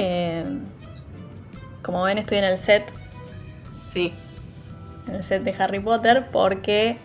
Eh, 0.00 0.44
como 1.82 2.04
ven, 2.04 2.18
estoy 2.18 2.38
en 2.38 2.44
el 2.44 2.56
set, 2.56 2.92
Sí, 3.82 4.12
en 5.08 5.16
el 5.16 5.24
set 5.24 5.42
de 5.42 5.50
Harry 5.60 5.80
Potter, 5.80 6.28
porque 6.30 6.98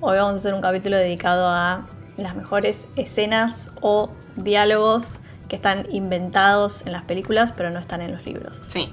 hoy 0.00 0.16
vamos 0.16 0.32
a 0.34 0.36
hacer 0.36 0.54
un 0.54 0.62
capítulo 0.62 0.96
dedicado 0.96 1.48
a 1.48 1.86
las 2.16 2.34
mejores 2.34 2.88
escenas 2.96 3.70
o 3.82 4.10
diálogos 4.36 5.18
que 5.48 5.56
están 5.56 5.86
inventados 5.90 6.86
en 6.86 6.92
las 6.92 7.02
películas, 7.04 7.52
pero 7.52 7.68
no 7.70 7.78
están 7.78 8.00
en 8.00 8.12
los 8.12 8.24
libros. 8.24 8.56
sí, 8.56 8.90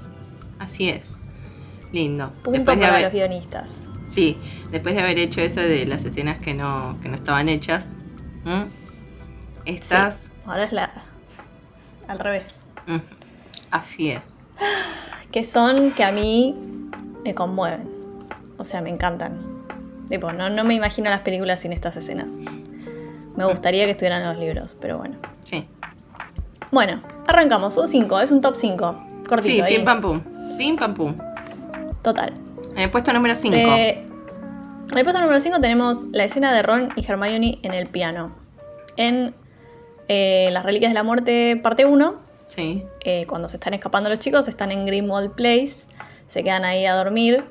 así 0.58 0.90
es. 0.90 1.16
Lindo. 1.90 2.32
Punto 2.34 2.50
Después 2.50 2.76
de 2.78 2.82
para 2.82 2.92
haber- 2.96 3.04
los 3.04 3.12
guionistas. 3.12 3.82
Sí, 4.08 4.36
después 4.70 4.94
de 4.94 5.00
haber 5.00 5.18
hecho 5.18 5.40
eso 5.40 5.60
de 5.60 5.86
las 5.86 6.04
escenas 6.04 6.38
que 6.38 6.52
no, 6.52 6.98
que 7.00 7.08
no 7.08 7.14
estaban 7.14 7.48
hechas, 7.48 7.96
estas, 9.64 10.14
Sí, 10.16 10.30
ahora 10.44 10.64
es 10.64 10.72
la 10.72 10.90
al 12.08 12.18
revés. 12.18 12.62
mm, 12.86 12.96
así 13.72 14.10
es. 14.10 14.38
Que 15.32 15.42
son 15.42 15.92
que 15.92 16.04
a 16.04 16.12
mí 16.12 16.54
me 17.24 17.34
conmueven. 17.34 17.90
O 18.58 18.64
sea, 18.64 18.80
me 18.80 18.90
encantan. 18.90 19.40
Tipo, 20.08 20.32
no, 20.32 20.50
no 20.50 20.62
me 20.62 20.74
imagino 20.74 21.10
las 21.10 21.20
películas 21.20 21.60
sin 21.60 21.72
estas 21.72 21.96
escenas. 21.96 22.42
Me 23.36 23.46
gustaría 23.46 23.86
que 23.86 23.92
estuvieran 23.92 24.22
en 24.22 24.28
los 24.28 24.38
libros, 24.38 24.76
pero 24.80 24.98
bueno. 24.98 25.16
Sí, 25.44 25.64
Bueno, 26.70 27.00
arrancamos. 27.26 27.76
Un 27.76 27.88
5, 27.88 28.20
es 28.20 28.30
un 28.30 28.40
top 28.40 28.54
5. 28.54 29.06
Cortito 29.28 29.54
sí, 29.54 29.60
ahí. 29.62 29.76
pim 29.76 29.84
pam 29.84 30.00
pum, 30.02 30.20
pim 30.58 30.76
pam 30.76 30.94
pum. 30.94 31.16
Total. 32.02 32.34
En 32.74 32.80
el 32.80 32.90
puesto 32.90 33.12
número 33.12 33.34
5. 33.34 33.56
Eh, 33.56 34.04
en 34.90 34.98
el 34.98 35.04
puesto 35.04 35.20
número 35.20 35.40
5 35.40 35.60
tenemos 35.60 36.04
la 36.12 36.24
escena 36.24 36.52
de 36.52 36.62
Ron 36.62 36.90
y 36.96 37.10
Hermione 37.10 37.58
en 37.62 37.72
el 37.72 37.86
piano. 37.86 38.34
En 38.98 39.34
eh, 40.08 40.50
Las 40.52 40.64
Reliquias 40.64 40.90
de 40.90 40.94
la 40.94 41.02
Muerte, 41.02 41.58
parte 41.62 41.86
1, 41.86 42.16
sí, 42.54 42.86
eh, 43.00 43.26
cuando 43.26 43.48
se 43.48 43.56
están 43.56 43.74
escapando 43.74 44.10
los 44.10 44.18
chicos, 44.18 44.48
están 44.48 44.72
en 44.72 44.86
Grimwald 44.86 45.32
Place, 45.32 45.86
se 46.28 46.42
quedan 46.42 46.64
ahí 46.64 46.86
a 46.86 46.94
dormir 46.94 47.44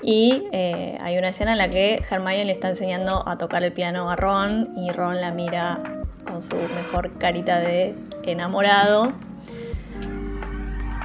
y 0.00 0.44
eh, 0.52 0.96
hay 1.00 1.18
una 1.18 1.28
escena 1.28 1.52
en 1.52 1.58
la 1.58 1.68
que 1.70 2.00
Hermione 2.08 2.44
le 2.44 2.52
está 2.52 2.68
enseñando 2.68 3.28
a 3.28 3.36
tocar 3.36 3.62
el 3.62 3.72
piano 3.72 4.10
a 4.10 4.16
Ron 4.16 4.74
y 4.76 4.90
Ron 4.92 5.20
la 5.20 5.32
mira 5.32 5.80
con 6.24 6.40
su 6.40 6.56
mejor 6.56 7.18
carita 7.18 7.58
de 7.58 7.94
enamorado. 8.22 9.12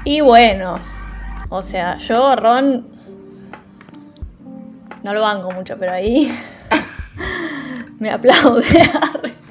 Y 0.05 0.21
bueno, 0.21 0.77
o 1.49 1.61
sea, 1.61 1.97
yo 1.97 2.27
a 2.27 2.35
Ron 2.35 2.87
no 5.03 5.13
lo 5.13 5.21
banco 5.21 5.51
mucho, 5.51 5.77
pero 5.77 5.93
ahí 5.93 6.31
me 7.99 8.09
aplaude. 8.11 8.65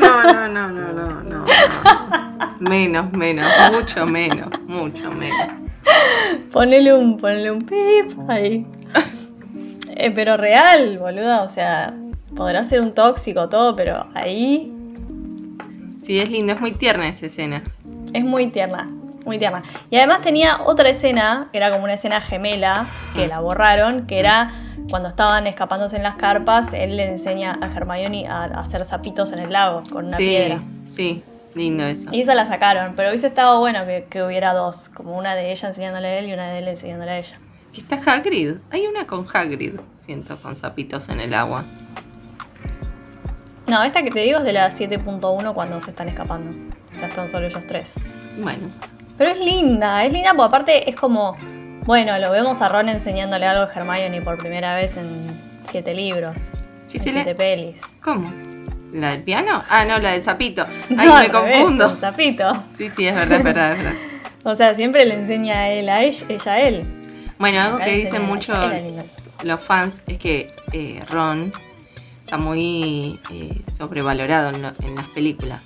No, 0.00 0.22
no, 0.22 0.48
no, 0.48 0.68
no, 0.68 0.92
no, 0.92 1.22
no. 1.22 1.35
No. 1.84 2.56
Menos, 2.60 3.12
menos, 3.12 3.44
mucho 3.70 4.06
menos, 4.06 4.48
mucho 4.66 5.10
menos. 5.10 5.48
Ponele 6.50 6.94
un, 6.94 7.18
ponele 7.18 7.50
un 7.50 7.60
pip 7.60 8.18
ahí. 8.28 8.66
Eh, 9.98 10.10
pero 10.10 10.36
real, 10.36 10.98
boluda, 10.98 11.40
o 11.42 11.48
sea, 11.48 11.94
podrá 12.34 12.62
ser 12.64 12.82
un 12.82 12.92
tóxico 12.92 13.48
todo, 13.48 13.74
pero 13.74 14.06
ahí 14.12 14.70
Sí, 16.06 16.20
es 16.20 16.30
lindo, 16.30 16.52
es 16.52 16.60
muy 16.60 16.70
tierna 16.72 17.08
esa 17.08 17.26
escena. 17.26 17.62
es 18.12 18.22
muy 18.22 18.46
tierna, 18.48 18.88
muy 19.24 19.38
tierna. 19.38 19.62
Y 19.90 19.96
además 19.96 20.20
tenía 20.20 20.58
otra 20.64 20.88
escena, 20.90 21.48
que 21.50 21.56
era 21.58 21.70
como 21.72 21.82
una 21.84 21.94
escena 21.94 22.20
gemela, 22.20 22.88
que 23.14 23.26
la 23.26 23.40
borraron, 23.40 24.06
que 24.06 24.18
era 24.20 24.52
cuando 24.88 25.08
estaban 25.08 25.46
escapándose 25.48 25.96
en 25.96 26.02
las 26.04 26.14
carpas, 26.14 26.72
él 26.74 26.96
le 26.96 27.08
enseña 27.08 27.58
a 27.60 27.66
Hermione 27.66 28.28
a, 28.28 28.44
hacer 28.44 28.84
zapitos 28.84 29.32
en 29.32 29.40
el 29.40 29.52
lago 29.52 29.80
con 29.90 30.06
una 30.06 30.16
sí, 30.16 30.24
piedra. 30.26 30.60
sí, 30.84 31.24
lindo 31.56 31.84
eso. 31.84 32.08
Y 32.12 32.20
esa 32.20 32.34
la 32.34 32.46
sacaron, 32.46 32.94
pero 32.94 33.08
hubiese 33.08 33.26
estado 33.26 33.58
bueno 33.58 33.84
que, 33.86 34.04
que 34.08 34.22
hubiera 34.22 34.52
dos, 34.52 34.88
como 34.90 35.16
una 35.16 35.34
de 35.34 35.50
ella 35.50 35.68
enseñándole 35.68 36.08
a 36.08 36.18
él 36.18 36.26
y 36.28 36.32
una 36.34 36.50
de 36.50 36.58
él 36.58 36.68
enseñándole 36.68 37.10
a 37.10 37.18
ella. 37.18 37.38
Aquí 37.70 37.80
está 37.80 37.96
Hagrid. 38.06 38.54
Hay 38.70 38.86
una 38.86 39.06
con 39.06 39.26
Hagrid, 39.32 39.74
siento, 39.96 40.36
con 40.40 40.54
zapitos 40.56 41.08
en 41.08 41.20
el 41.20 41.34
agua. 41.34 41.64
No, 43.66 43.82
esta 43.82 44.02
que 44.02 44.10
te 44.10 44.20
digo 44.20 44.38
es 44.38 44.44
de 44.44 44.52
la 44.52 44.68
7.1 44.68 45.52
cuando 45.54 45.80
se 45.80 45.90
están 45.90 46.08
escapando. 46.08 46.50
O 46.94 46.98
sea, 46.98 47.08
están 47.08 47.28
solo 47.28 47.46
ellos 47.46 47.66
tres. 47.66 47.96
Bueno, 48.38 48.68
Pero 49.18 49.30
es 49.30 49.38
linda, 49.40 50.04
es 50.04 50.12
linda 50.12 50.30
porque 50.34 50.46
aparte 50.46 50.88
es 50.90 50.94
como, 50.96 51.36
bueno, 51.84 52.16
lo 52.18 52.30
vemos 52.30 52.62
a 52.62 52.68
Ron 52.68 52.88
enseñándole 52.88 53.46
algo 53.46 53.64
a 53.64 53.72
Hermione 53.74 54.22
por 54.22 54.38
primera 54.38 54.74
vez 54.76 54.96
en 54.96 55.60
siete 55.64 55.94
libros. 55.94 56.52
Sí, 56.86 56.98
en 56.98 57.02
sí, 57.04 57.10
siete 57.12 57.24
le- 57.30 57.34
pelis. 57.34 57.82
¿cómo? 58.02 58.30
¿La 58.96 59.10
del 59.12 59.22
piano? 59.22 59.62
Ah, 59.68 59.84
no, 59.84 59.98
la 59.98 60.12
del 60.12 60.22
zapito. 60.22 60.64
No, 60.90 60.96
me 60.96 61.28
revés, 61.28 61.30
confundo. 61.30 61.90
el 61.92 61.98
sapito. 61.98 62.64
Sí, 62.72 62.88
sí, 62.88 63.06
es 63.06 63.14
verdad, 63.14 63.38
es 63.38 63.44
verdad, 63.44 63.72
es 63.72 63.78
verdad. 63.78 63.94
O 64.44 64.54
sea, 64.54 64.74
siempre 64.76 65.04
le 65.06 65.14
enseña 65.14 65.54
a 65.58 65.68
él 65.70 65.88
a 65.88 66.02
ella, 66.04 66.24
ella 66.28 66.52
a 66.52 66.60
él. 66.60 66.84
Bueno, 67.38 67.60
algo 67.60 67.76
Acá 67.78 67.86
que 67.86 67.96
dicen 67.96 68.22
mucho 68.22 68.54
los 69.42 69.60
fans 69.60 70.02
es 70.06 70.18
que 70.18 70.52
eh, 70.72 71.02
Ron 71.10 71.52
está 72.24 72.38
muy 72.38 73.18
eh, 73.32 73.60
sobrevalorado 73.76 74.50
en, 74.50 74.62
lo- 74.62 74.72
en 74.84 74.94
las 74.94 75.08
películas. 75.08 75.60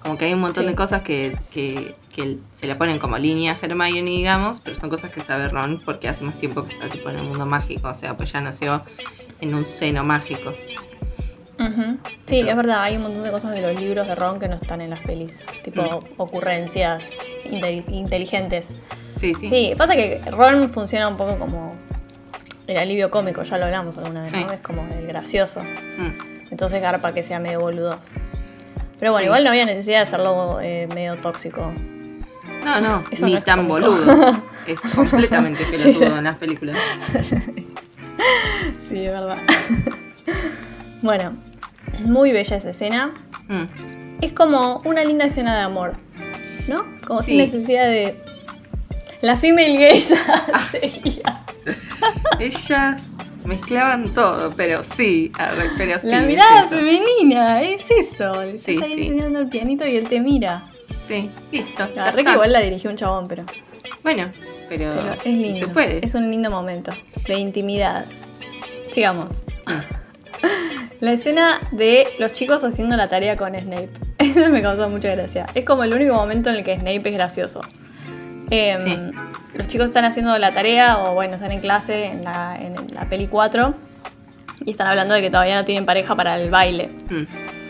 Como 0.00 0.18
que 0.18 0.24
hay 0.26 0.34
un 0.34 0.40
montón 0.40 0.64
Sí. 0.64 0.70
de 0.70 0.74
cosas 0.76 1.02
que, 1.02 1.38
que- 1.52 1.94
que 2.12 2.38
se 2.52 2.66
le 2.66 2.74
ponen 2.74 2.98
como 2.98 3.16
línea 3.16 3.52
a 3.52 3.64
Hermione, 3.64 4.10
digamos, 4.10 4.60
pero 4.60 4.74
son 4.74 4.90
cosas 4.90 5.10
que 5.10 5.20
sabe 5.22 5.48
Ron 5.48 5.80
porque 5.84 6.08
hace 6.08 6.24
más 6.24 6.34
tiempo 6.36 6.64
que 6.66 6.74
está 6.74 6.88
tipo 6.88 7.08
en 7.10 7.16
el 7.18 7.22
mundo 7.22 7.46
mágico, 7.46 7.88
o 7.88 7.94
sea, 7.94 8.16
pues 8.16 8.32
ya 8.32 8.40
nació 8.40 8.82
en 9.40 9.54
un 9.54 9.66
seno 9.66 10.02
mágico. 10.02 10.52
Sí, 12.26 12.40
es 12.40 12.56
verdad, 12.56 12.82
hay 12.82 12.96
un 12.96 13.02
montón 13.02 13.22
de 13.22 13.30
cosas 13.30 13.52
de 13.52 13.62
los 13.62 13.80
libros 13.80 14.06
de 14.06 14.14
Ron 14.14 14.38
que 14.38 14.48
no 14.48 14.56
están 14.56 14.80
en 14.80 14.90
las 14.90 15.00
pelis. 15.00 15.46
Tipo 15.64 15.82
Mm. 15.82 16.20
ocurrencias 16.20 17.18
inte- 17.44 17.84
inteligentes. 17.88 18.76
Sí, 19.16 19.34
sí. 19.40 19.48
Sí, 19.48 19.74
pasa 19.76 19.94
que 19.96 20.20
Ron 20.30 20.68
funciona 20.70 21.08
un 21.08 21.16
poco 21.16 21.38
como 21.38 21.74
el 22.66 22.76
alivio 22.76 23.10
cómico, 23.10 23.42
ya 23.42 23.56
lo 23.58 23.64
hablamos 23.66 23.96
alguna 23.96 24.20
vez, 24.22 24.30
Sí. 24.30 24.44
¿no? 24.44 24.52
Es 24.52 24.60
como 24.60 24.86
el 24.92 25.06
gracioso. 25.06 25.62
Mm, 25.62 26.36
Entonces 26.50 26.80
garpa 26.82 27.12
que 27.12 27.22
sea 27.22 27.38
medio 27.40 27.60
boludo. 27.60 27.98
Pero 29.00 29.12
bueno, 29.12 29.22
Sí. 29.22 29.26
igual 29.26 29.44
no 29.44 29.50
había 29.50 29.64
necesidad 29.64 29.98
de 29.98 30.02
hacerlo 30.02 30.58
eh, 30.60 30.86
medio 30.94 31.16
tóxico. 31.16 31.72
No, 32.64 32.80
no, 32.80 33.04
Eso 33.10 33.26
ni 33.26 33.34
no 33.34 33.42
tan 33.42 33.66
cómico. 33.66 33.90
boludo. 33.90 34.42
Es 34.66 34.80
completamente 34.80 35.64
pelotudo 35.64 36.18
en 36.18 36.24
las 36.24 36.36
películas. 36.36 36.76
Sí, 38.78 39.04
es 39.04 39.12
verdad. 39.12 39.38
bueno, 41.02 41.36
muy 42.04 42.32
bella 42.32 42.56
esa 42.56 42.70
escena. 42.70 43.14
Mm, 43.48 43.64
Es 44.22 44.32
como 44.32 44.80
una 44.84 45.04
linda 45.04 45.26
escena 45.26 45.56
de 45.56 45.62
amor, 45.62 45.96
¿no? 46.68 46.84
Como 47.06 47.22
sin 47.22 47.36
Sí. 47.38 47.46
necesidad 47.46 47.86
de... 47.86 48.16
La 49.22 49.36
female 49.36 49.76
gaze 49.78 50.14
seguía. 50.70 51.42
Ellas 52.40 53.08
mezclaban 53.44 54.12
todo, 54.14 54.54
pero 54.56 54.82
sí, 54.82 55.32
pero 55.78 55.98
sí. 55.98 56.08
La 56.08 56.20
mirada 56.20 56.64
femenina, 56.68 57.62
es 57.62 57.90
eso. 57.90 58.42
Le 58.42 58.58
Sí, 58.58 58.74
estás 58.74 58.88
sí. 58.88 58.92
enseñando 59.08 59.38
el 59.40 59.48
pianito 59.48 59.86
y 59.86 59.96
él 59.96 60.08
te 60.08 60.20
mira. 60.20 60.70
Sí, 61.02 61.30
listo. 61.52 61.88
La 61.94 62.06
verdad 62.06 62.24
que 62.24 62.32
igual 62.32 62.52
la 62.52 62.60
dirigió 62.60 62.90
un 62.90 62.96
chabón, 62.96 63.28
pero, 63.28 63.44
Bueno, 64.02 64.30
pero, 64.68 64.92
pero 64.94 65.12
es 65.14 65.24
lindo. 65.24 65.58
se 65.60 65.68
puede. 65.68 66.04
Es 66.04 66.14
un 66.14 66.30
lindo 66.30 66.50
momento 66.50 66.92
de 67.26 67.34
intimidad. 67.38 68.06
Sigamos. 68.90 69.44
Mm. 69.66 70.05
La 71.00 71.12
escena 71.12 71.60
de 71.72 72.06
los 72.18 72.32
chicos 72.32 72.64
haciendo 72.64 72.96
la 72.96 73.08
tarea 73.08 73.36
con 73.36 73.54
Snape. 73.58 73.90
Eso 74.18 74.50
me 74.50 74.62
causa 74.62 74.88
mucha 74.88 75.10
gracia. 75.14 75.46
Es 75.54 75.64
como 75.64 75.84
el 75.84 75.92
único 75.92 76.14
momento 76.14 76.50
en 76.50 76.56
el 76.56 76.64
que 76.64 76.74
Snape 76.74 77.08
es 77.08 77.14
gracioso. 77.14 77.60
Em, 78.50 78.78
Sí. 78.78 78.98
Los 79.54 79.68
chicos 79.68 79.86
están 79.86 80.04
haciendo 80.04 80.36
la 80.38 80.52
tarea, 80.52 80.98
o 80.98 81.14
bueno, 81.14 81.34
están 81.34 81.50
en 81.50 81.60
clase 81.60 82.04
en 82.06 82.24
la, 82.24 82.58
en 82.60 82.74
la 82.94 83.08
peli 83.08 83.26
4, 83.26 83.74
y 84.66 84.70
están 84.72 84.86
hablando 84.86 85.14
de 85.14 85.22
que 85.22 85.30
todavía 85.30 85.54
no 85.56 85.64
tienen 85.64 85.86
pareja 85.86 86.14
para 86.14 86.38
el 86.38 86.50
baile. 86.50 86.88
Mm, 87.08 87.24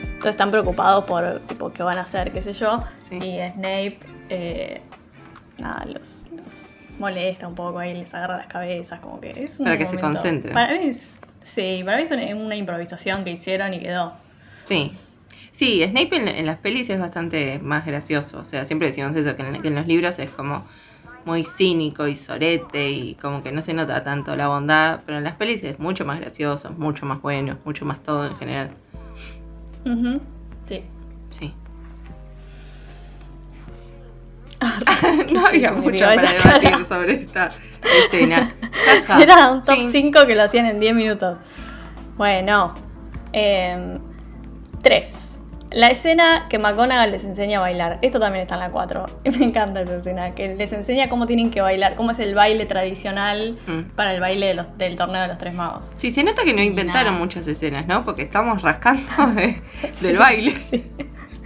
Entonces 0.06 0.30
están 0.30 0.50
preocupados 0.50 1.04
por 1.04 1.40
tipo 1.42 1.70
qué 1.70 1.84
van 1.84 1.98
a 1.98 2.02
hacer, 2.02 2.32
qué 2.32 2.42
sé 2.42 2.52
yo. 2.52 2.82
Sí. 2.98 3.16
Y 3.18 3.38
Snape 3.52 4.00
eh, 4.30 4.80
nada, 5.58 5.84
los, 5.86 6.24
los 6.44 6.74
molesta 6.98 7.46
un 7.46 7.54
poco 7.54 7.78
ahí, 7.78 7.94
les 7.94 8.12
agarra 8.14 8.36
las 8.38 8.46
cabezas, 8.48 8.98
como 9.00 9.20
que 9.20 9.30
es 9.30 9.60
un 9.60 9.66
Para 9.66 9.78
que 9.78 9.86
se 9.86 9.98
concentren. 9.98 10.52
Para 10.52 10.72
mí 10.74 10.88
es, 10.88 11.20
sí, 11.46 11.82
para 11.84 11.96
mí 11.96 12.02
es 12.02 12.10
una, 12.10 12.34
una 12.36 12.56
improvisación 12.56 13.24
que 13.24 13.30
hicieron 13.30 13.72
y 13.72 13.78
quedó. 13.80 14.12
Sí. 14.64 14.92
Sí, 15.52 15.82
Snape 15.82 16.14
en, 16.16 16.28
en 16.28 16.44
las 16.44 16.58
pelis 16.58 16.90
es 16.90 17.00
bastante 17.00 17.58
más 17.60 17.86
gracioso. 17.86 18.40
O 18.40 18.44
sea, 18.44 18.66
siempre 18.66 18.88
decimos 18.88 19.16
eso, 19.16 19.34
que 19.36 19.42
en, 19.42 19.62
que 19.62 19.68
en 19.68 19.74
los 19.74 19.86
libros 19.86 20.18
es 20.18 20.28
como 20.28 20.66
muy 21.24 21.44
cínico 21.44 22.06
y 22.06 22.14
sorete 22.14 22.90
y 22.90 23.14
como 23.14 23.42
que 23.42 23.52
no 23.52 23.62
se 23.62 23.72
nota 23.72 24.04
tanto 24.04 24.36
la 24.36 24.48
bondad, 24.48 25.00
pero 25.06 25.18
en 25.18 25.24
las 25.24 25.34
pelis 25.34 25.62
es 25.62 25.78
mucho 25.78 26.04
más 26.04 26.20
gracioso, 26.20 26.70
mucho 26.72 27.06
más 27.06 27.22
bueno, 27.22 27.56
mucho 27.64 27.84
más 27.86 28.02
todo 28.02 28.26
en 28.26 28.36
general. 28.36 28.70
Ujú, 29.84 30.20
Sí. 30.66 30.82
Sí. 31.30 31.54
no 35.32 35.46
había 35.46 35.72
mucho 35.72 36.04
para 36.04 36.20
debatir 36.22 36.70
cara. 36.70 36.84
sobre 36.84 37.14
esta 37.14 37.50
escena. 38.06 38.54
Era 39.20 39.50
un 39.50 39.62
top 39.62 39.74
Fin. 39.76 39.92
5 39.92 40.26
que 40.26 40.34
lo 40.34 40.42
hacían 40.42 40.66
en 40.66 40.78
10 40.80 40.94
minutos. 40.94 41.38
Bueno. 42.16 42.74
3. 44.82 45.32
La 45.72 45.88
escena 45.88 46.46
que 46.48 46.58
McGonagall 46.60 47.10
les 47.10 47.24
enseña 47.24 47.58
a 47.58 47.60
bailar. 47.60 47.98
Esto 48.00 48.20
también 48.20 48.42
está 48.42 48.54
en 48.54 48.60
la 48.60 48.70
4. 48.70 49.06
Y 49.24 49.30
me 49.36 49.44
encanta 49.44 49.80
esa 49.82 49.96
escena. 49.96 50.34
Que 50.34 50.54
les 50.54 50.72
enseña 50.72 51.08
cómo 51.08 51.26
tienen 51.26 51.50
que 51.50 51.60
bailar. 51.60 51.96
Cómo 51.96 52.12
es 52.12 52.18
el 52.20 52.34
baile 52.34 52.66
tradicional 52.66 53.58
Mm. 53.66 53.80
para 53.96 54.14
el 54.14 54.20
baile 54.20 54.46
de 54.46 54.54
los- 54.54 54.78
del 54.78 54.94
torneo 54.96 55.20
de 55.22 55.28
los 55.28 55.38
tres 55.38 55.54
magos. 55.54 55.90
Sí, 55.96 56.10
se 56.10 56.22
nota 56.24 56.44
que 56.44 56.54
no 56.54 56.62
inventaron 56.62 57.06
nada. 57.14 57.18
muchas 57.18 57.46
escenas, 57.46 57.86
¿no? 57.86 58.04
Porque 58.04 58.22
estamos 58.22 58.62
rascando 58.62 59.02
de- 59.34 59.60
Sí, 59.92 60.06
del 60.06 60.18
baile. 60.18 60.56
Sí. 60.70 60.90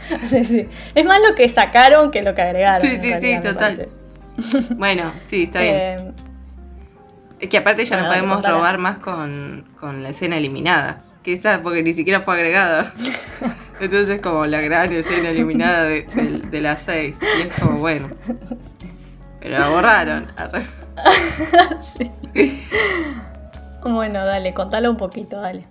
Sí, 0.28 0.44
sí. 0.44 0.68
Es 0.94 1.04
más 1.04 1.20
lo 1.26 1.34
que 1.34 1.48
sacaron 1.48 2.10
que 2.10 2.22
lo 2.22 2.34
que 2.34 2.42
agregaron. 2.42 2.80
Sí, 2.80 2.96
sí, 2.96 2.96
sí, 2.96 3.10
realidad, 3.10 3.42
total. 3.52 3.76
parece. 3.76 3.88
Bueno, 4.76 5.12
sí, 5.24 5.44
está 5.44 5.60
bien. 5.60 5.74
Eh, 5.76 6.12
Es 7.40 7.48
que 7.48 7.58
aparte 7.58 7.84
ya 7.84 7.96
bueno, 7.96 8.08
no 8.08 8.14
podemos 8.14 8.46
robar 8.46 8.78
más 8.78 8.98
con, 8.98 9.66
con 9.78 10.02
la 10.02 10.10
escena 10.10 10.36
eliminada. 10.36 11.02
Que 11.22 11.34
esa, 11.34 11.62
porque 11.62 11.82
ni 11.82 11.92
siquiera 11.92 12.20
fue 12.22 12.34
agregada. 12.34 12.94
Entonces 13.80 14.20
como 14.20 14.46
la 14.46 14.60
gran 14.60 14.92
escena 14.92 15.30
eliminada 15.30 15.84
de, 15.84 16.02
de- 16.04 16.38
de 16.50 16.60
las 16.60 16.82
seis. 16.82 17.18
Y 17.38 17.42
es 17.48 17.54
como, 17.60 17.78
bueno. 17.78 18.08
Pero 19.40 19.58
la 19.58 19.68
borraron. 19.68 20.28
Sí. 21.80 22.10
Bueno, 23.82 24.24
dale, 24.26 24.52
contalo 24.54 24.90
un 24.90 24.96
poquito, 24.98 25.40
dale. 25.40 25.64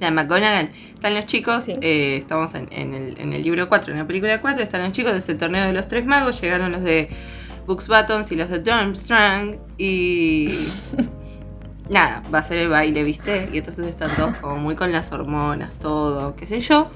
La 0.00 0.10
McGonagall, 0.10 0.70
están 0.94 1.14
los 1.14 1.26
chicos, 1.26 1.64
Sí. 1.64 1.74
eh, 1.80 2.16
estamos 2.16 2.54
en, 2.54 2.68
en 2.72 2.94
el, 2.94 3.20
en 3.20 3.32
el 3.32 3.42
libro 3.42 3.68
4, 3.68 3.92
en 3.92 3.98
la 3.98 4.06
película 4.06 4.40
4, 4.40 4.62
están 4.62 4.82
los 4.82 4.92
chicos 4.92 5.12
de 5.12 5.18
ese 5.18 5.34
torneo 5.34 5.64
de 5.66 5.72
los 5.72 5.86
tres 5.86 6.04
magos, 6.04 6.40
llegaron 6.40 6.72
los 6.72 6.82
de 6.82 7.08
Books 7.66 7.86
Buttons 7.88 8.32
y 8.32 8.36
los 8.36 8.48
de 8.48 8.58
Durmstrang 8.58 9.58
y 9.78 10.48
nada, 11.88 12.22
va 12.34 12.40
a 12.40 12.42
ser 12.42 12.58
el 12.58 12.68
baile, 12.68 13.04
¿viste? 13.04 13.48
Y 13.52 13.58
entonces 13.58 13.86
están 13.86 14.10
todos 14.16 14.34
como 14.36 14.56
muy 14.56 14.74
con 14.74 14.90
las 14.90 15.12
hormonas, 15.12 15.72
todo, 15.74 16.34
qué 16.34 16.46
sé 16.46 16.60
yo. 16.60 16.90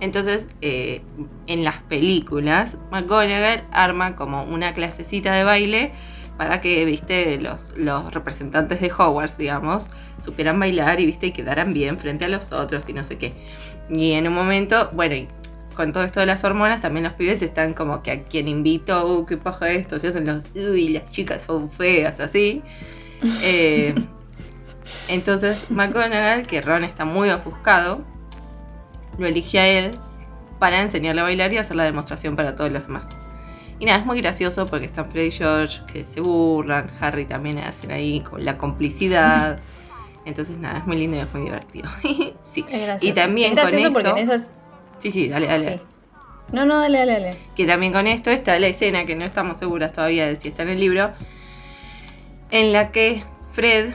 Entonces, 0.00 0.48
eh, 0.60 1.00
en 1.46 1.64
las 1.64 1.78
películas, 1.82 2.76
McGonagall 2.90 3.64
arma 3.72 4.14
como 4.14 4.44
una 4.44 4.74
clasecita 4.74 5.32
de 5.32 5.44
baile 5.44 5.92
para 6.36 6.60
que, 6.60 6.84
viste, 6.84 7.38
los, 7.40 7.70
los 7.76 8.12
representantes 8.12 8.80
de 8.80 8.92
Hogwarts, 8.92 9.38
digamos, 9.38 9.88
supieran 10.18 10.58
bailar 10.58 11.00
y, 11.00 11.06
viste, 11.06 11.28
y 11.28 11.32
quedaran 11.32 11.72
bien 11.72 11.98
frente 11.98 12.26
a 12.26 12.28
los 12.28 12.52
otros 12.52 12.88
y 12.88 12.92
no 12.92 13.04
sé 13.04 13.18
qué. 13.18 13.34
Y 13.88 14.12
en 14.12 14.26
un 14.28 14.34
momento, 14.34 14.90
bueno, 14.92 15.14
y 15.14 15.28
con 15.74 15.92
todo 15.92 16.04
esto 16.04 16.20
de 16.20 16.26
las 16.26 16.42
hormonas, 16.44 16.80
también 16.80 17.04
los 17.04 17.12
pibes 17.12 17.42
están 17.42 17.74
como 17.74 18.02
que 18.02 18.10
a 18.10 18.22
quien 18.22 18.48
invito, 18.48 19.06
uh, 19.06 19.26
qué 19.26 19.36
paja 19.36 19.70
esto, 19.70 19.98
se 19.98 20.08
hacen 20.08 20.26
los, 20.26 20.50
uy, 20.54 20.88
las 20.88 21.10
chicas 21.10 21.44
son 21.44 21.70
feas, 21.70 22.20
así. 22.20 22.62
Eh, 23.42 23.94
entonces, 25.08 25.70
McGonagall, 25.70 26.46
que 26.46 26.60
Ron 26.60 26.84
está 26.84 27.06
muy 27.06 27.30
ofuscado, 27.30 28.04
lo 29.18 29.26
elige 29.26 29.58
a 29.58 29.66
él 29.66 29.94
para 30.58 30.82
enseñarle 30.82 31.22
a 31.22 31.24
bailar 31.24 31.52
y 31.52 31.56
hacer 31.56 31.76
la 31.76 31.84
demostración 31.84 32.36
para 32.36 32.54
todos 32.54 32.70
los 32.70 32.86
demás. 32.86 33.06
Y 33.78 33.84
nada, 33.84 33.98
es 33.98 34.06
muy 34.06 34.20
gracioso 34.20 34.66
porque 34.66 34.86
están 34.86 35.10
Fred 35.10 35.24
y 35.26 35.30
George 35.30 35.80
que 35.92 36.02
se 36.04 36.20
burlan, 36.20 36.90
Harry 37.00 37.26
también 37.26 37.58
hacen 37.58 37.90
ahí 37.90 38.20
con 38.20 38.44
la 38.44 38.56
complicidad. 38.56 39.60
Entonces 40.24 40.58
nada, 40.58 40.78
es 40.78 40.86
muy 40.86 40.96
lindo 40.96 41.16
y 41.16 41.20
es 41.20 41.32
muy 41.34 41.42
divertido. 41.44 41.88
sí. 42.42 42.64
Es 42.70 42.82
gracioso. 42.82 43.06
Y 43.06 43.12
también 43.14 43.50
es 43.50 43.56
gracioso 43.56 43.84
con 43.84 43.92
porque 43.92 44.08
esto- 44.08 44.18
en 44.18 44.24
esas. 44.40 44.50
Sí, 44.98 45.10
sí, 45.10 45.28
dale, 45.28 45.46
dale. 45.46 45.74
Sí. 45.74 45.80
No, 46.52 46.64
no, 46.64 46.78
dale, 46.78 46.98
dale, 46.98 47.12
dale. 47.12 47.36
Que 47.54 47.66
también 47.66 47.92
con 47.92 48.06
esto 48.06 48.30
está 48.30 48.58
la 48.58 48.68
escena, 48.68 49.04
que 49.04 49.14
no 49.14 49.24
estamos 49.24 49.58
seguras 49.58 49.92
todavía 49.92 50.26
de 50.26 50.36
si 50.36 50.48
está 50.48 50.62
en 50.62 50.70
el 50.70 50.80
libro, 50.80 51.10
en 52.50 52.72
la 52.72 52.92
que 52.92 53.22
Fred 53.52 53.94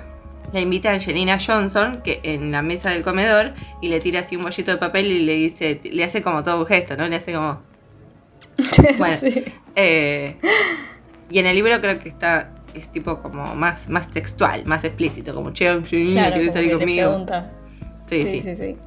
la 0.53 0.59
invita 0.59 0.89
a 0.89 0.93
Angelina 0.93 1.37
Johnson, 1.39 2.01
que 2.03 2.19
en 2.23 2.51
la 2.51 2.61
mesa 2.61 2.89
del 2.89 3.03
comedor, 3.03 3.53
y 3.81 3.87
le 3.87 3.99
tira 4.01 4.19
así 4.19 4.35
un 4.35 4.43
bollito 4.43 4.69
de 4.71 4.77
papel 4.77 5.05
y 5.07 5.19
le 5.25 5.33
dice, 5.35 5.79
le 5.83 6.03
hace 6.03 6.21
como 6.21 6.43
todo 6.43 6.59
un 6.59 6.65
gesto, 6.65 6.97
¿no? 6.97 7.07
Le 7.07 7.15
hace 7.15 7.33
como... 7.33 7.61
Bueno, 8.97 9.17
Sí. 9.19 9.43
eh, 9.75 10.37
y 11.29 11.39
en 11.39 11.45
el 11.45 11.55
libro 11.55 11.79
creo 11.81 11.97
que 11.99 12.09
está, 12.09 12.51
es 12.73 12.91
tipo 12.91 13.19
como 13.19 13.55
más, 13.55 13.89
más 13.89 14.09
textual, 14.09 14.65
más 14.65 14.83
explícito, 14.83 15.33
como, 15.33 15.51
che, 15.51 15.65
Claro, 15.65 15.83
¿querés 15.83 16.31
como 16.39 16.51
salir 16.53 16.77
conmigo? 16.77 17.25
Sí, 18.07 18.27
sí, 18.27 18.27
sí. 18.27 18.41
sí, 18.41 18.55
sí. 18.55 18.77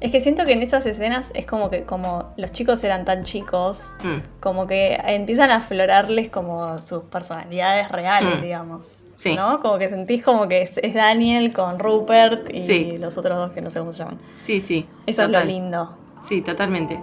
Es 0.00 0.12
que 0.12 0.20
siento 0.20 0.46
que 0.46 0.52
en 0.52 0.62
esas 0.62 0.86
escenas 0.86 1.32
es 1.34 1.44
como 1.44 1.70
que 1.70 1.82
como 1.82 2.32
los 2.36 2.52
chicos 2.52 2.84
eran 2.84 3.04
tan 3.04 3.24
chicos, 3.24 3.92
Mm, 4.04 4.18
como 4.38 4.68
que 4.68 4.94
empiezan 5.04 5.50
a 5.50 5.56
aflorarles 5.56 6.28
como 6.28 6.78
sus 6.80 7.02
personalidades 7.04 7.90
reales, 7.90 8.38
Mm. 8.38 8.42
digamos. 8.42 9.02
Sí. 9.16 9.34
¿No? 9.34 9.58
Como 9.58 9.76
que 9.78 9.88
sentís 9.88 10.22
como 10.22 10.46
que 10.46 10.62
es, 10.62 10.78
es 10.78 10.94
Daniel 10.94 11.52
con 11.52 11.80
Rupert 11.80 12.54
y 12.54 12.62
Sí. 12.62 12.96
los 12.98 13.18
otros 13.18 13.36
dos 13.36 13.50
que 13.50 13.60
no 13.60 13.70
sé 13.70 13.80
cómo 13.80 13.90
se 13.92 13.98
llaman. 14.04 14.20
sí, 14.40 14.60
sí. 14.60 14.86
Eso 15.04 15.22
total. 15.26 15.40
es 15.42 15.46
lo 15.48 15.52
lindo. 15.52 15.98
Sí, 16.22 16.42
totalmente. 16.42 17.00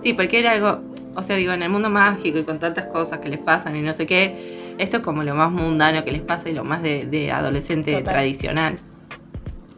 Sí, 0.00 0.14
porque 0.14 0.40
era 0.40 0.50
algo, 0.50 0.82
o 1.14 1.22
sea, 1.22 1.36
digo, 1.36 1.52
en 1.52 1.62
el 1.62 1.68
mundo 1.70 1.90
mágico 1.90 2.38
y 2.38 2.44
con 2.44 2.58
tantas 2.58 2.86
cosas 2.86 3.18
que 3.20 3.28
les 3.28 3.38
pasan 3.38 3.76
y 3.76 3.80
no 3.82 3.92
sé 3.92 4.06
qué, 4.06 4.74
esto 4.78 4.98
es 4.98 5.02
como 5.02 5.22
lo 5.22 5.34
más 5.34 5.50
mundano 5.50 6.04
que 6.04 6.12
les 6.12 6.22
pasa 6.22 6.48
y 6.48 6.52
lo 6.54 6.64
más 6.64 6.82
de, 6.82 7.06
de 7.06 7.30
adolescente 7.30 7.92
Total. 7.98 8.14
tradicional. 8.14 8.78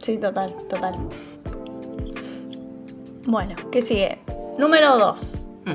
Sí, 0.01 0.17
total, 0.17 0.53
total. 0.69 0.95
Bueno, 3.25 3.55
¿qué 3.71 3.81
sigue? 3.81 4.19
Número 4.57 4.97
2. 4.97 5.47
Mm. 5.65 5.71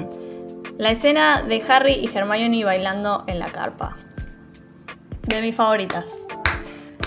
La 0.79 0.91
escena 0.93 1.43
de 1.43 1.61
Harry 1.69 1.93
y 1.95 2.09
Hermione 2.17 2.65
bailando 2.65 3.25
en 3.27 3.39
la 3.41 3.51
carpa. 3.51 3.97
De 5.27 5.43
mis 5.43 5.55
favoritas. 5.55 6.27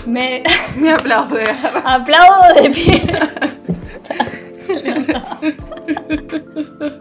Me 0.06 0.42
Me 0.76 0.92
aplaude. 0.92 1.44
aplaudo 1.84 2.62
de 2.62 2.70
pie. 2.70 3.02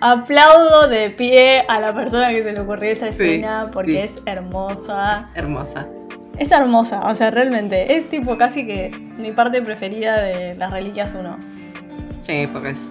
aplaudo 0.00 0.88
de 0.88 1.10
pie 1.10 1.64
a 1.68 1.80
la 1.80 1.94
persona 1.94 2.28
que 2.30 2.42
se 2.42 2.52
le 2.52 2.60
ocurrió 2.60 2.90
esa 2.92 3.12
Sí, 3.12 3.22
escena 3.24 3.70
porque 3.72 3.92
sí. 3.92 3.98
es 3.98 4.16
hermosa. 4.26 5.28
Hermosa. 5.34 5.86
Es 6.38 6.52
hermosa, 6.52 7.00
o 7.00 7.14
sea, 7.14 7.30
realmente. 7.30 7.96
Es 7.96 8.08
tipo 8.08 8.38
casi 8.38 8.66
que 8.66 8.90
mi 9.18 9.32
parte 9.32 9.60
preferida 9.62 10.20
de 10.22 10.54
las 10.54 10.70
reliquias 10.70 11.14
1. 11.14 11.38
Sí, 12.22 12.48
porque 12.52 12.70
es, 12.70 12.90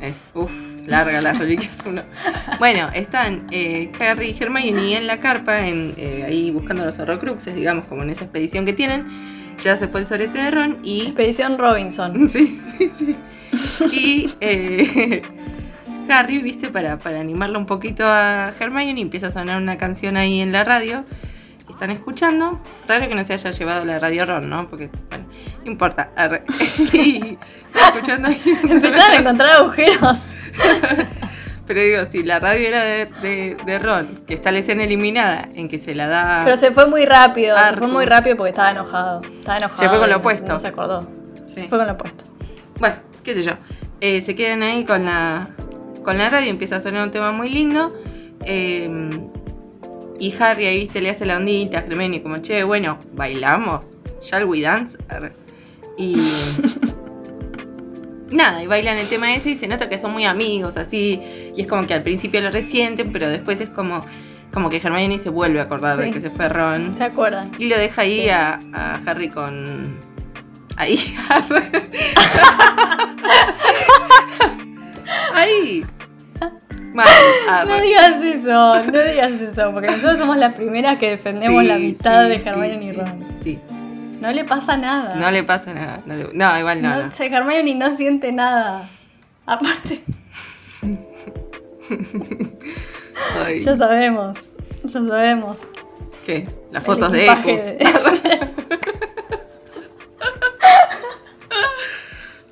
es 0.00 0.14
uf, 0.34 0.50
larga 0.86 1.20
las 1.22 1.38
reliquias 1.38 1.82
uno. 1.86 2.02
Bueno, 2.58 2.88
están 2.94 3.46
eh, 3.50 3.90
Harry 4.00 4.34
y 4.38 4.42
Hermione 4.42 4.96
en 4.98 5.06
la 5.06 5.20
carpa, 5.20 5.66
en, 5.66 5.94
eh, 5.96 6.24
ahí 6.26 6.50
buscando 6.50 6.84
los 6.84 6.98
horrocruxes, 6.98 7.54
digamos, 7.54 7.86
como 7.86 8.02
en 8.02 8.10
esa 8.10 8.24
expedición 8.24 8.66
que 8.66 8.72
tienen. 8.72 9.04
Ya 9.62 9.76
se 9.76 9.86
fue 9.86 10.00
el 10.00 10.06
sorete 10.06 10.38
de 10.38 10.50
Ron 10.50 10.78
y 10.82 11.02
Expedición 11.02 11.58
Robinson. 11.58 12.28
Sí, 12.28 12.46
sí, 12.78 12.90
sí. 12.92 13.16
Y 13.92 14.30
eh, 14.40 15.22
Harry, 16.10 16.38
viste, 16.40 16.68
para, 16.68 16.98
para 16.98 17.20
animarlo 17.20 17.58
un 17.58 17.66
poquito 17.66 18.04
a 18.06 18.52
Hermione, 18.58 19.00
empieza 19.00 19.28
a 19.28 19.30
sonar 19.30 19.60
una 19.60 19.76
canción 19.78 20.16
ahí 20.16 20.40
en 20.40 20.52
la 20.52 20.64
radio. 20.64 21.04
Están 21.68 21.90
escuchando. 21.90 22.60
Raro 22.86 23.08
que 23.08 23.14
no 23.14 23.24
se 23.24 23.32
haya 23.32 23.50
llevado 23.50 23.84
la 23.84 23.98
radio 23.98 24.26
Ron, 24.26 24.48
¿no? 24.50 24.66
Porque, 24.68 24.90
bueno, 25.08 25.24
no 25.64 25.70
importa. 25.70 26.10
Arre. 26.16 26.44
Y 26.92 27.38
escuchando 27.74 28.28
ahí. 28.28 28.40
Empezaron 28.68 29.10
a 29.12 29.16
encontrar 29.16 29.50
agujeros. 29.52 30.18
Pero 31.66 31.80
digo, 31.80 32.04
si 32.10 32.22
la 32.24 32.40
radio 32.40 32.68
era 32.68 32.82
de, 32.82 33.06
de, 33.22 33.56
de 33.64 33.78
Ron, 33.78 34.22
que 34.26 34.34
está 34.34 34.50
la 34.52 34.58
escena 34.58 34.82
eliminada, 34.84 35.48
en 35.54 35.68
que 35.68 35.78
se 35.78 35.94
la 35.94 36.06
da. 36.08 36.42
Pero 36.44 36.56
se 36.56 36.72
fue 36.72 36.86
muy 36.86 37.04
rápido, 37.06 37.56
se 37.56 37.76
fue 37.76 37.86
muy 37.86 38.04
rápido 38.04 38.36
porque 38.36 38.50
estaba 38.50 38.70
enojado. 38.72 39.22
Estaba 39.22 39.58
enojado. 39.58 39.80
Se 39.80 39.88
fue 39.88 39.98
con 39.98 40.08
lo 40.08 40.16
y 40.16 40.16
no- 40.16 40.20
opuesto. 40.20 40.52
No 40.52 40.58
se 40.58 40.66
acordó. 40.68 41.02
Sí. 41.46 41.60
Se 41.60 41.68
fue 41.68 41.78
con 41.78 41.86
lo 41.86 41.94
opuesto. 41.94 42.24
Bueno, 42.78 42.96
qué 43.22 43.34
sé 43.34 43.42
yo. 43.42 43.52
Eh, 44.00 44.20
se 44.20 44.34
quedan 44.34 44.62
ahí 44.62 44.84
con 44.84 45.04
la, 45.04 45.48
con 46.02 46.18
la 46.18 46.28
radio, 46.30 46.50
empieza 46.50 46.76
a 46.76 46.80
sonar 46.80 47.04
un 47.04 47.10
tema 47.10 47.32
muy 47.32 47.48
lindo. 47.48 47.92
eh, 48.44 48.88
y 50.20 50.32
Harry 50.38 50.66
ahí, 50.66 50.78
viste, 50.80 51.00
le 51.00 51.10
hace 51.10 51.26
la 51.26 51.36
ondita 51.36 51.78
a 51.78 51.80
Hermione 51.82 52.22
como, 52.22 52.38
che, 52.38 52.62
bueno, 52.62 52.98
bailamos. 53.12 53.96
¿Shall 54.20 54.44
we 54.44 54.60
dance? 54.60 54.96
Y... 55.98 56.16
Nada, 58.30 58.62
y 58.62 58.66
bailan 58.68 58.96
el 58.98 59.08
tema 59.08 59.34
ese 59.34 59.50
y 59.50 59.56
se 59.56 59.66
nota 59.68 59.88
que 59.88 59.98
son 59.98 60.12
muy 60.12 60.24
amigos, 60.24 60.76
así. 60.76 61.20
Y 61.56 61.62
es 61.62 61.66
como 61.66 61.86
que 61.88 61.94
al 61.94 62.02
principio 62.04 62.40
lo 62.40 62.50
resienten, 62.52 63.10
pero 63.12 63.28
después 63.28 63.60
es 63.60 63.68
como, 63.68 64.06
como 64.54 64.70
que 64.70 64.76
Hermione 64.76 65.18
se 65.18 65.28
vuelve 65.28 65.58
a 65.60 65.64
acordar 65.64 65.98
de 65.98 66.12
que 66.12 66.20
se 66.20 66.30
fue 66.30 66.48
Ron. 66.48 66.94
¿Se 66.94 67.02
acuerdan? 67.02 67.50
Y 67.58 67.66
lo 67.66 67.76
deja 67.76 68.02
ahí 68.02 68.22
Sí. 68.22 68.28
a, 68.30 68.60
a 68.72 69.00
Harry 69.04 69.28
con. 69.28 69.96
Ahí, 70.76 70.98
Harry. 71.28 71.62
Ahí. 75.34 75.84
Ah, 77.48 77.64
No 77.66 77.80
digas 77.80 78.16
eso, 78.22 78.84
no 78.84 79.02
digas 79.02 79.32
eso, 79.32 79.72
porque 79.72 79.88
nosotros 79.88 80.18
somos 80.18 80.36
las 80.36 80.52
primeras 80.54 80.98
que 80.98 81.10
defendemos 81.10 81.62
sí, 81.62 81.68
la 81.68 81.74
amistad 81.76 82.22
sí, 82.24 82.28
de 82.28 82.38
sí, 82.38 82.48
Hermione 82.48 82.84
y 82.84 82.86
sí, 82.88 82.92
Ron. 82.92 83.26
Sí. 83.42 83.58
No 84.20 84.30
le 84.30 84.44
pasa 84.44 84.76
nada. 84.76 85.14
No 85.16 85.30
le 85.30 85.42
pasa 85.42 85.72
nada. 85.72 86.00
No, 86.04 86.14
le- 86.14 86.28
no, 86.32 86.58
igual 86.58 86.82
no. 86.82 86.88
No, 86.96 87.02
no. 87.06 87.10
Hermione 87.36 87.74
no 87.74 87.90
siente 87.96 88.30
nada. 88.32 88.86
Aparte, 89.46 90.02
Ay, 93.44 93.60
ya 93.64 93.74
sabemos, 93.76 94.52
ya 94.84 94.90
sabemos. 94.90 95.60
¿Qué? 96.24 96.48
Las 96.70 96.84
fotos 96.84 97.10
de 97.12 97.26
Ecus. 97.26 97.62
de- 97.62 97.78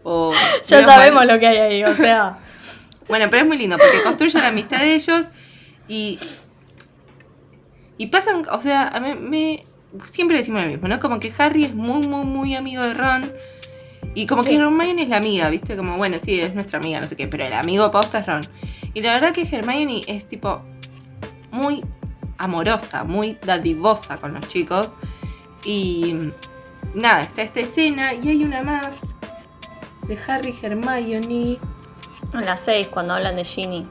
O- 0.02 0.32
ya 0.66 0.84
sabemos 0.84 1.20
mal- 1.20 1.28
lo 1.28 1.38
que 1.38 1.46
hay 1.46 1.56
ahí, 1.58 1.84
o 1.84 1.94
sea. 1.94 2.34
Bueno, 3.10 3.26
pero 3.28 3.42
es 3.42 3.48
muy 3.48 3.58
lindo 3.58 3.76
porque 3.76 4.02
construye 4.02 4.38
la 4.38 4.48
amistad 4.48 4.78
de 4.78 4.94
ellos 4.94 5.26
y. 5.88 6.18
Y 7.98 8.06
pasan, 8.06 8.42
o 8.50 8.62
sea, 8.62 8.88
a 8.88 9.00
mí 9.00 9.14
me. 9.14 9.64
Siempre 10.10 10.38
decimos 10.38 10.62
lo 10.62 10.68
mismo, 10.68 10.88
¿no? 10.88 11.00
Como 11.00 11.20
que 11.20 11.32
Harry 11.36 11.64
es 11.64 11.74
muy, 11.74 12.06
muy, 12.06 12.24
muy 12.24 12.54
amigo 12.54 12.82
de 12.82 12.94
Ron. 12.94 13.30
Y 14.14 14.26
como 14.26 14.42
Sí. 14.42 14.50
que 14.50 14.54
Hermione 14.56 15.02
es 15.02 15.08
la 15.08 15.18
amiga, 15.18 15.50
¿viste? 15.50 15.76
Como, 15.76 15.96
bueno, 15.98 16.16
sí, 16.22 16.40
es 16.40 16.54
nuestra 16.54 16.78
amiga, 16.78 17.00
no 17.00 17.06
sé 17.06 17.16
qué, 17.16 17.28
pero 17.28 17.44
el 17.44 17.52
amigo 17.52 17.90
posta 17.90 18.20
es 18.20 18.26
Ron. 18.26 18.46
Y 18.94 19.02
la 19.02 19.14
verdad 19.14 19.32
que 19.32 19.42
Hermione 19.42 20.02
es 20.06 20.26
tipo 20.26 20.62
muy 21.50 21.84
amorosa, 22.38 23.04
muy 23.04 23.36
dadivosa 23.44 24.16
con 24.18 24.32
los 24.34 24.48
chicos. 24.48 24.94
Y 25.64 26.14
nada, 26.94 27.24
está 27.24 27.42
esta 27.42 27.60
escena 27.60 28.14
y 28.14 28.28
hay 28.28 28.44
una 28.44 28.62
más 28.62 28.98
de 30.08 30.18
Harry 30.26 30.54
Hermione. 30.62 31.58
En 32.32 32.44
las 32.46 32.60
seis, 32.60 32.88
cuando 32.88 33.14
hablan 33.14 33.36
de 33.36 33.44
Ginny 33.44 33.86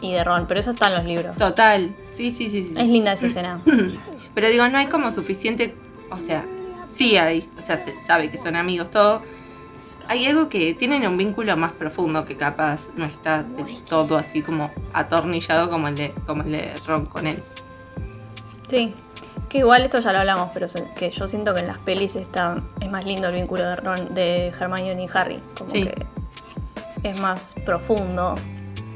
y 0.00 0.12
de 0.12 0.24
Ron, 0.24 0.46
pero 0.46 0.60
eso 0.60 0.70
está 0.70 0.88
en 0.88 0.94
los 0.94 1.04
libros. 1.04 1.36
Total, 1.36 1.94
sí, 2.12 2.30
sí, 2.30 2.50
sí, 2.50 2.64
sí. 2.64 2.74
Es 2.76 2.86
linda 2.86 3.12
esa 3.12 3.26
escena. 3.26 3.60
Pero 4.34 4.48
digo, 4.48 4.66
no 4.68 4.78
hay 4.78 4.86
como 4.86 5.12
suficiente, 5.12 5.76
o 6.10 6.16
sea, 6.16 6.44
sí 6.88 7.16
hay, 7.16 7.48
o 7.56 7.62
sea, 7.62 7.76
se 7.76 8.00
sabe 8.02 8.30
que 8.30 8.36
son 8.36 8.56
amigos, 8.56 8.90
todo. 8.90 9.22
Hay 10.08 10.26
algo 10.26 10.48
que 10.48 10.74
tienen 10.74 11.06
un 11.06 11.16
vínculo 11.16 11.56
más 11.56 11.70
profundo 11.72 12.24
que 12.24 12.36
capaz 12.36 12.88
no 12.96 13.04
está 13.04 13.42
del 13.44 13.82
todo 13.84 14.16
así 14.18 14.42
como 14.42 14.72
atornillado 14.92 15.70
como 15.70 15.86
el 15.88 15.94
de, 15.94 16.14
como 16.26 16.42
el 16.42 16.50
de 16.52 16.72
Ron 16.86 17.06
con 17.06 17.26
él. 17.28 17.42
Sí. 18.68 18.92
Que 19.48 19.58
igual 19.58 19.82
esto 19.84 20.00
ya 20.00 20.12
lo 20.12 20.18
hablamos, 20.18 20.50
pero 20.52 20.66
que 20.96 21.10
yo 21.10 21.28
siento 21.28 21.54
que 21.54 21.60
en 21.60 21.68
las 21.68 21.78
pelis 21.78 22.16
está, 22.16 22.60
es 22.80 22.90
más 22.90 23.04
lindo 23.04 23.28
el 23.28 23.34
vínculo 23.34 23.62
de 23.62 23.76
Ron, 23.76 24.14
de 24.14 24.48
Hermione 24.48 25.04
y 25.04 25.08
Harry. 25.14 25.40
Como 25.56 25.70
Sí. 25.70 25.84
que 25.84 26.06
es 27.04 27.18
más 27.20 27.54
profundo. 27.64 28.36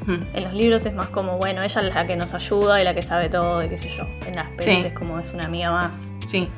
Hmm. 0.05 0.23
En 0.33 0.43
los 0.43 0.53
libros 0.53 0.85
es 0.85 0.93
más 0.93 1.07
como, 1.09 1.37
bueno, 1.37 1.61
ella 1.63 1.81
es 1.81 1.93
la 1.93 2.05
que 2.07 2.15
nos 2.15 2.33
ayuda 2.33 2.81
y 2.81 2.83
la 2.83 2.93
que 2.93 3.01
sabe 3.01 3.29
todo 3.29 3.63
y 3.63 3.69
qué 3.69 3.77
sé 3.77 3.89
yo. 3.89 4.03
En 4.25 4.35
las 4.35 4.49
pelis 4.51 4.81
Sí. 4.81 4.87
es 4.87 4.93
como 4.93 5.19
es 5.19 5.33
una 5.33 5.45
amiga 5.45 5.71
más. 5.71 6.13
Sí, 6.27 6.49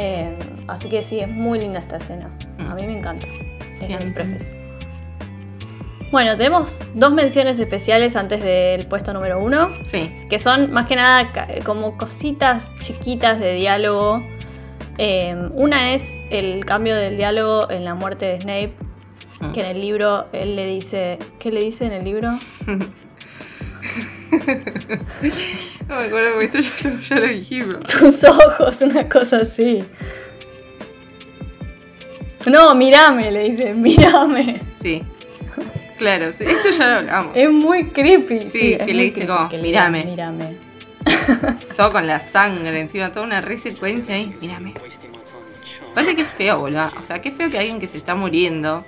Eh, 0.00 0.38
así 0.68 0.88
que 0.88 1.02
sí, 1.02 1.18
es 1.18 1.28
muy 1.28 1.58
linda 1.58 1.80
esta 1.80 1.96
escena. 1.96 2.30
Mm. 2.58 2.70
A 2.70 2.74
mí 2.76 2.86
me 2.86 2.96
encanta. 2.98 3.26
Es 3.80 3.86
Sí, 3.86 3.94
mis 4.04 4.12
prefes. 4.14 4.54
Bueno, 6.10 6.36
tenemos 6.36 6.82
dos 6.94 7.12
menciones 7.12 7.58
especiales 7.58 8.16
antes 8.16 8.42
del 8.42 8.86
puesto 8.86 9.12
número 9.12 9.42
uno, 9.42 9.68
sí, 9.86 10.14
que 10.30 10.38
son 10.38 10.72
más 10.72 10.86
que 10.86 10.96
nada 10.96 11.32
como 11.64 11.96
cositas 11.98 12.74
chiquitas 12.80 13.38
de 13.40 13.54
diálogo. 13.54 14.22
Eh, 14.96 15.36
una 15.54 15.92
es 15.92 16.16
el 16.30 16.64
cambio 16.64 16.96
del 16.96 17.16
diálogo 17.16 17.70
en 17.70 17.84
la 17.84 17.94
muerte 17.94 18.26
de 18.26 18.40
Snape. 18.40 18.74
Que 19.54 19.60
en 19.60 19.66
el 19.66 19.80
libro 19.80 20.26
él 20.32 20.56
le 20.56 20.66
dice... 20.66 21.18
¿Qué 21.38 21.50
le 21.50 21.60
dice 21.60 21.86
en 21.86 21.92
el 21.92 22.04
libro? 22.04 22.38
no 25.88 25.96
me 25.96 26.04
acuerdo 26.04 26.32
porque 26.34 26.44
esto 26.46 26.60
ya 26.60 26.90
lo, 26.90 27.00
ya 27.00 27.16
lo 27.16 27.26
dijimos. 27.26 27.80
Tus 27.80 28.24
ojos, 28.24 28.80
una 28.82 29.08
cosa 29.08 29.38
así. 29.38 29.84
No, 32.46 32.74
mírame, 32.74 33.30
le 33.30 33.50
dice, 33.50 33.74
mírame. 33.74 34.62
Sí, 34.72 35.02
claro, 35.98 36.32
sí, 36.32 36.44
esto 36.44 36.70
ya 36.70 36.86
lo 36.86 36.96
hablamos. 36.98 37.32
Es 37.36 37.50
muy 37.50 37.88
creepy. 37.88 38.48
Sí, 38.48 38.74
es 38.74 38.86
que 38.86 38.94
le 38.94 39.02
dice 39.04 39.26
como, 39.26 39.48
"Mírame". 39.60 40.04
Mírame. 40.04 40.56
Todo 41.76 41.92
con 41.92 42.06
la 42.06 42.20
sangre 42.20 42.80
encima, 42.80 43.12
toda 43.12 43.24
una 43.24 43.40
resecuencia 43.40 44.14
ahí, 44.14 44.34
mírame. 44.40 44.74
Aparte 45.92 46.14
que 46.14 46.24
feo, 46.24 46.60
boludo. 46.60 46.90
O 46.98 47.02
sea, 47.02 47.20
qué 47.20 47.30
feo 47.30 47.50
que 47.50 47.58
alguien 47.58 47.78
que 47.78 47.88
se 47.88 47.96
está 47.96 48.14
muriendo 48.14 48.84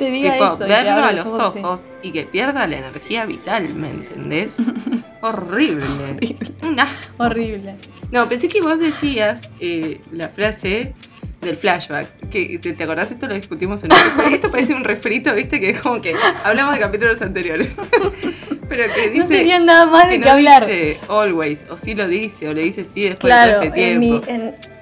Te 0.00 0.10
diga 0.10 0.32
tipo, 0.32 0.46
eso. 0.46 0.54
y 0.54 0.58
te 0.58 0.64
verlo 0.64 1.04
a 1.04 1.12
los 1.12 1.26
ojos 1.26 1.84
y 2.02 2.10
que 2.10 2.22
pierda 2.24 2.66
la 2.66 2.78
energía 2.78 3.26
vital, 3.26 3.74
¿me 3.74 3.90
entendés? 3.90 4.56
Horrible. 5.20 5.84
Horrible. 7.18 7.76
No, 8.10 8.26
pensé 8.26 8.48
que 8.48 8.62
vos 8.62 8.78
decías 8.78 9.42
eh, 9.60 10.00
la 10.10 10.30
frase 10.30 10.94
del 11.42 11.56
flashback. 11.56 12.30
Que, 12.30 12.58
¿te, 12.58 12.72
te 12.72 12.84
acordás? 12.84 13.10
Esto 13.10 13.26
lo 13.28 13.34
discutimos 13.34 13.84
en 13.84 13.90
un... 13.92 14.32
Esto 14.32 14.50
parece 14.50 14.74
un 14.74 14.84
refrito, 14.84 15.34
¿viste? 15.34 15.60
Que 15.60 15.70
es 15.70 15.82
como 15.82 16.00
que 16.00 16.14
hablamos 16.44 16.74
de 16.74 16.80
capítulos 16.80 17.20
anteriores. 17.20 17.76
Pero 18.70 18.84
que 18.94 19.10
dice... 19.10 19.22
no 19.24 19.28
tenían 19.28 19.66
nada 19.66 19.84
más 19.84 20.08
de 20.08 20.18
que 20.18 20.24
no 20.24 20.30
hablar. 20.32 20.64
dice 20.64 20.98
always, 21.08 21.66
o 21.68 21.76
sí 21.76 21.94
lo 21.94 22.08
dice, 22.08 22.48
o 22.48 22.54
le 22.54 22.62
dice 22.62 22.86
sí 22.86 23.02
después 23.02 23.30
claro, 23.32 23.60
de 23.60 23.66
todo 23.66 23.74
este 23.74 23.92
en 23.92 24.00
tiempo. 24.00 24.26
mi. 24.26 24.32
en- 24.32 24.79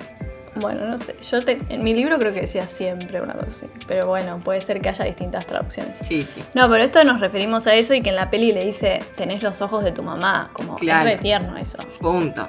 bueno, 0.60 0.84
no 0.86 0.98
sé. 0.98 1.14
Yo 1.30 1.42
te- 1.44 1.58
en 1.68 1.82
mi 1.82 1.94
libro 1.94 2.18
creo 2.18 2.32
que 2.32 2.42
decía 2.42 2.68
siempre 2.68 3.20
una 3.20 3.34
cosa 3.34 3.48
así. 3.48 3.66
Pero 3.86 4.06
bueno, 4.06 4.40
puede 4.44 4.60
ser 4.60 4.80
que 4.80 4.88
haya 4.88 5.04
distintas 5.04 5.46
traducciones. 5.46 5.98
Sí, 6.02 6.24
sí. 6.24 6.42
No, 6.54 6.68
pero 6.70 6.82
esto 6.84 7.02
nos 7.04 7.20
referimos 7.20 7.66
a 7.66 7.74
eso 7.74 7.94
y 7.94 8.00
que 8.02 8.10
en 8.10 8.16
la 8.16 8.30
peli 8.30 8.52
le 8.52 8.64
dice, 8.64 9.02
tenés 9.16 9.42
los 9.42 9.60
ojos 9.62 9.84
de 9.84 9.92
tu 9.92 10.02
mamá. 10.02 10.50
Como 10.52 10.74
Claro. 10.76 11.08
es 11.08 11.16
re 11.16 11.20
tierno 11.22 11.56
eso. 11.56 11.78
Punto. 12.00 12.48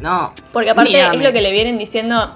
No. 0.00 0.32
Porque 0.52 0.70
aparte 0.70 0.90
Mírame. 0.90 1.16
es 1.16 1.22
lo 1.22 1.32
que 1.32 1.40
le 1.40 1.52
vienen 1.52 1.78
diciendo, 1.78 2.34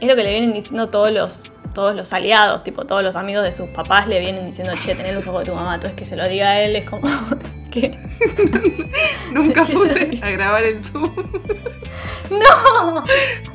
es 0.00 0.08
lo 0.08 0.14
que 0.16 0.22
le 0.22 0.30
vienen 0.30 0.52
diciendo 0.52 0.88
todos 0.88 1.10
los, 1.10 1.44
todos 1.74 1.94
los 1.94 2.12
aliados, 2.12 2.62
tipo 2.62 2.84
todos 2.84 3.02
los 3.02 3.16
amigos 3.16 3.44
de 3.44 3.52
sus 3.52 3.68
papás 3.70 4.06
le 4.06 4.20
vienen 4.20 4.46
diciendo, 4.46 4.72
che, 4.84 4.94
tenés 4.94 5.14
los 5.14 5.26
ojos 5.26 5.40
de 5.40 5.46
tu 5.50 5.54
mamá. 5.54 5.74
Entonces 5.74 5.98
que 5.98 6.04
se 6.04 6.16
lo 6.16 6.26
diga 6.28 6.50
a 6.50 6.60
él 6.62 6.76
es 6.76 6.88
como 6.88 7.08
que. 7.72 7.90
Nunca 9.32 9.64
¿Qué 9.66 9.72
puse 9.72 10.18
a 10.22 10.30
grabar 10.30 10.64
en 10.64 10.80
Zoom. 10.80 11.10
¡No! 12.30 13.02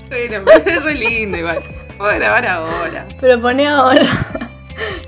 Bueno, 0.09 0.41
pero 0.45 0.65
es 0.65 0.83
re 0.83 0.95
lindo 0.95 1.37
igual. 1.37 1.63
Puedo 1.97 2.13
grabar 2.15 2.45
ahora. 2.45 3.05
Pero 3.19 3.41
pone 3.41 3.67
ahora. 3.67 4.07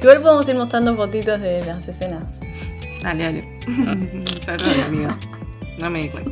Igual 0.02 0.22
podemos 0.22 0.48
ir 0.48 0.56
mostrando 0.56 0.96
fotitos 0.96 1.40
de 1.42 1.64
las 1.66 1.88
escenas. 1.88 2.24
Dale, 3.04 3.24
dale. 3.24 3.44
Perdón, 4.46 4.82
amigo. 4.88 5.18
No 5.78 5.90
me 5.90 6.04
di 6.04 6.10
cuenta. 6.10 6.32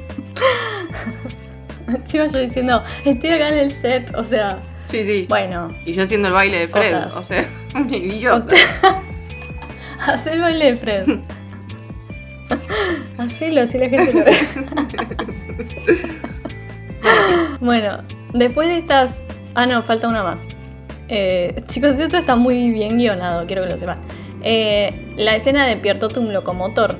Encima 1.88 2.26
yo 2.28 2.40
diciendo, 2.40 2.84
estoy 3.06 3.30
acá 3.30 3.50
en 3.50 3.58
el 3.60 3.72
set, 3.72 4.14
o 4.16 4.24
sea, 4.24 4.60
Sí, 4.86 5.06
sí. 5.06 5.26
bueno, 5.30 5.74
Y 5.86 5.94
yo 5.94 6.04
haciendo 6.04 6.28
el 6.30 6.34
baile 6.34 6.60
de 6.60 6.68
Fred. 6.68 7.04
Cosas. 7.04 7.16
O 7.16 7.24
sea, 7.24 7.48
maravilloso. 7.74 8.48
hacer 10.06 10.34
el 10.34 10.42
baile 10.42 10.66
de 10.72 10.78
Fred. 10.78 11.20
Hacelo, 13.18 13.62
así 13.62 13.78
la 13.78 13.90
gente 13.90 14.14
lo 14.14 14.26
ve. 14.26 14.38
bueno, 17.60 18.04
después 18.34 18.68
de 18.68 18.78
estas. 18.78 19.24
Ah, 19.56 19.66
no, 19.66 19.82
falta 19.84 20.08
una 20.08 20.24
más. 20.24 20.50
Eh, 21.10 21.56
chicos, 21.68 22.00
esto 22.00 22.18
está 22.18 22.36
muy 22.36 22.70
bien 22.70 22.98
guionado, 22.98 23.46
quiero 23.46 23.64
que 23.64 23.70
lo 23.70 23.78
sepan. 23.78 24.00
Eh, 24.44 25.14
la 25.18 25.36
escena 25.36 25.66
de 25.66 25.78
Piertotum 25.78 26.30
Locomotor, 26.30 26.98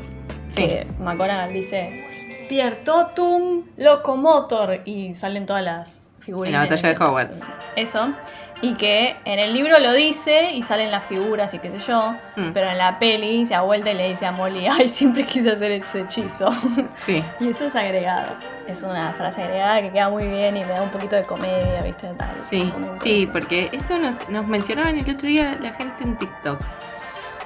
que 0.56 0.88
McGonagall 1.00 1.54
dice 1.54 2.46
Piertotum 2.50 3.66
Locomotor 3.78 4.82
y 4.86 5.14
salen 5.14 5.46
todas 5.46 5.64
las 5.64 6.12
figuras. 6.20 6.48
En 6.48 6.54
la 6.54 6.60
batalla 6.62 6.90
de 6.90 6.96
Hogwarts. 6.96 7.42
Eso. 7.76 8.14
Y 8.62 8.74
que 8.74 9.16
en 9.26 9.38
el 9.38 9.54
libro 9.54 9.78
lo 9.78 9.94
dice 9.94 10.52
y 10.52 10.64
salen 10.64 10.90
las 10.90 11.06
figuras 11.06 11.54
y 11.54 11.60
qué 11.60 11.70
sé 11.70 11.78
yo, 11.80 12.16
Mm. 12.36 12.54
pero 12.54 12.68
en 12.70 12.78
la 12.80 12.98
peli 12.98 13.46
se 13.46 13.54
da 13.54 13.62
vuelta 13.62 13.92
y 13.92 13.96
le 13.96 14.10
dice 14.10 14.26
a 14.26 14.32
Molly, 14.32 14.66
ay, 14.72 14.90
siempre 14.90 15.26
quise 15.26 15.52
hacer 15.52 15.72
ese 15.72 16.02
hechizo. 16.02 16.50
Sí. 16.96 17.24
y 17.40 17.50
eso 17.50 17.66
es 17.66 17.76
agregado. 17.76 18.36
Es 18.68 18.82
una 18.84 19.14
frase 19.14 19.44
agregada 19.44 19.82
que 19.82 19.92
queda 19.92 20.10
muy 20.10 20.28
bien 20.28 20.58
y 20.58 20.62
le 20.66 20.74
da 20.74 20.82
un 20.82 20.90
poquito 20.90 21.16
de 21.16 21.24
comedia, 21.24 21.82
¿viste? 21.84 22.08
Tal, 22.18 22.36
Sí, 22.50 22.74
sí, 23.02 23.30
porque 23.32 23.70
esto 23.72 23.98
nos, 24.00 24.28
nos 24.30 24.46
mencionaban 24.48 24.98
el 24.98 25.10
otro 25.10 25.28
día 25.28 25.58
la 25.62 25.72
gente 25.74 26.04
en 26.04 26.18
TikTok. 26.18 26.60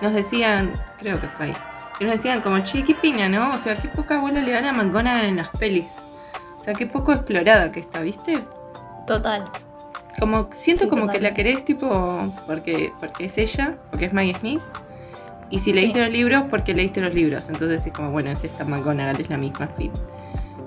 Nos 0.02 0.14
decían, 0.14 0.74
creo 0.98 1.20
que 1.20 1.28
fue 1.28 1.48
ahí, 1.48 1.54
que 2.00 2.06
nos 2.06 2.16
decían 2.16 2.42
como, 2.42 2.58
che, 2.64 2.84
qué 2.84 2.96
pena, 2.96 3.30
¿no? 3.30 3.54
O 3.54 3.58
sea, 3.60 3.78
qué 3.78 3.88
poca 3.90 4.20
bola 4.20 4.42
le 4.42 4.52
dan 4.52 4.66
a 4.66 4.74
McGonagall 4.74 5.26
en 5.26 5.36
las 5.36 5.50
pelis. 5.50 5.92
O 6.58 6.62
sea, 6.62 6.74
qué 6.74 6.88
poco 6.88 7.12
explorada 7.12 7.72
que 7.72 7.82
está, 7.82 8.00
¿viste? 8.02 8.40
Total. 9.06 9.48
Como, 10.20 10.50
siento 10.52 10.84
Sí, 10.86 10.90
como 10.90 11.08
que 11.08 11.20
la 11.20 11.34
querés 11.34 11.64
tipo, 11.66 12.34
porque, 12.46 12.92
porque 13.00 13.26
es 13.26 13.38
ella, 13.38 13.78
porque 13.90 14.06
es 14.06 14.14
Maggie 14.14 14.36
Smith. 14.40 14.62
Y 15.50 15.60
si 15.60 15.74
leíste 15.74 16.00
Sí. 16.00 16.06
los 16.06 16.14
libros, 16.14 16.44
porque 16.50 16.74
leíste 16.74 17.02
los 17.02 17.14
libros. 17.14 17.50
Entonces 17.50 17.86
es 17.86 17.92
como, 17.94 18.12
bueno, 18.12 18.30
es 18.30 18.44
esta 18.44 18.64
McGonagall, 18.66 19.20
es 19.20 19.30
la 19.30 19.38
misma 19.38 19.68
fin. 19.68 19.92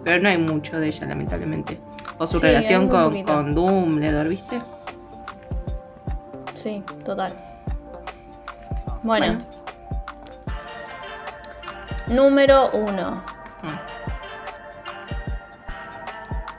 Pero 0.04 0.22
no 0.22 0.28
hay 0.28 0.38
mucho 0.38 0.78
de 0.78 0.88
ella, 0.88 1.06
lamentablemente. 1.06 1.78
O 2.18 2.26
su 2.26 2.38
Sí, 2.38 2.46
relación 2.46 2.88
con, 2.88 3.22
con 3.22 3.54
Dumbledore, 3.54 4.28
¿viste? 4.28 4.60
Sí, 6.54 6.82
total. 7.04 7.32
Bueno. 9.02 9.26
Bueno. 9.26 9.38
Número 12.08 12.70
uno. 12.72 13.22
Mm. 13.62 13.78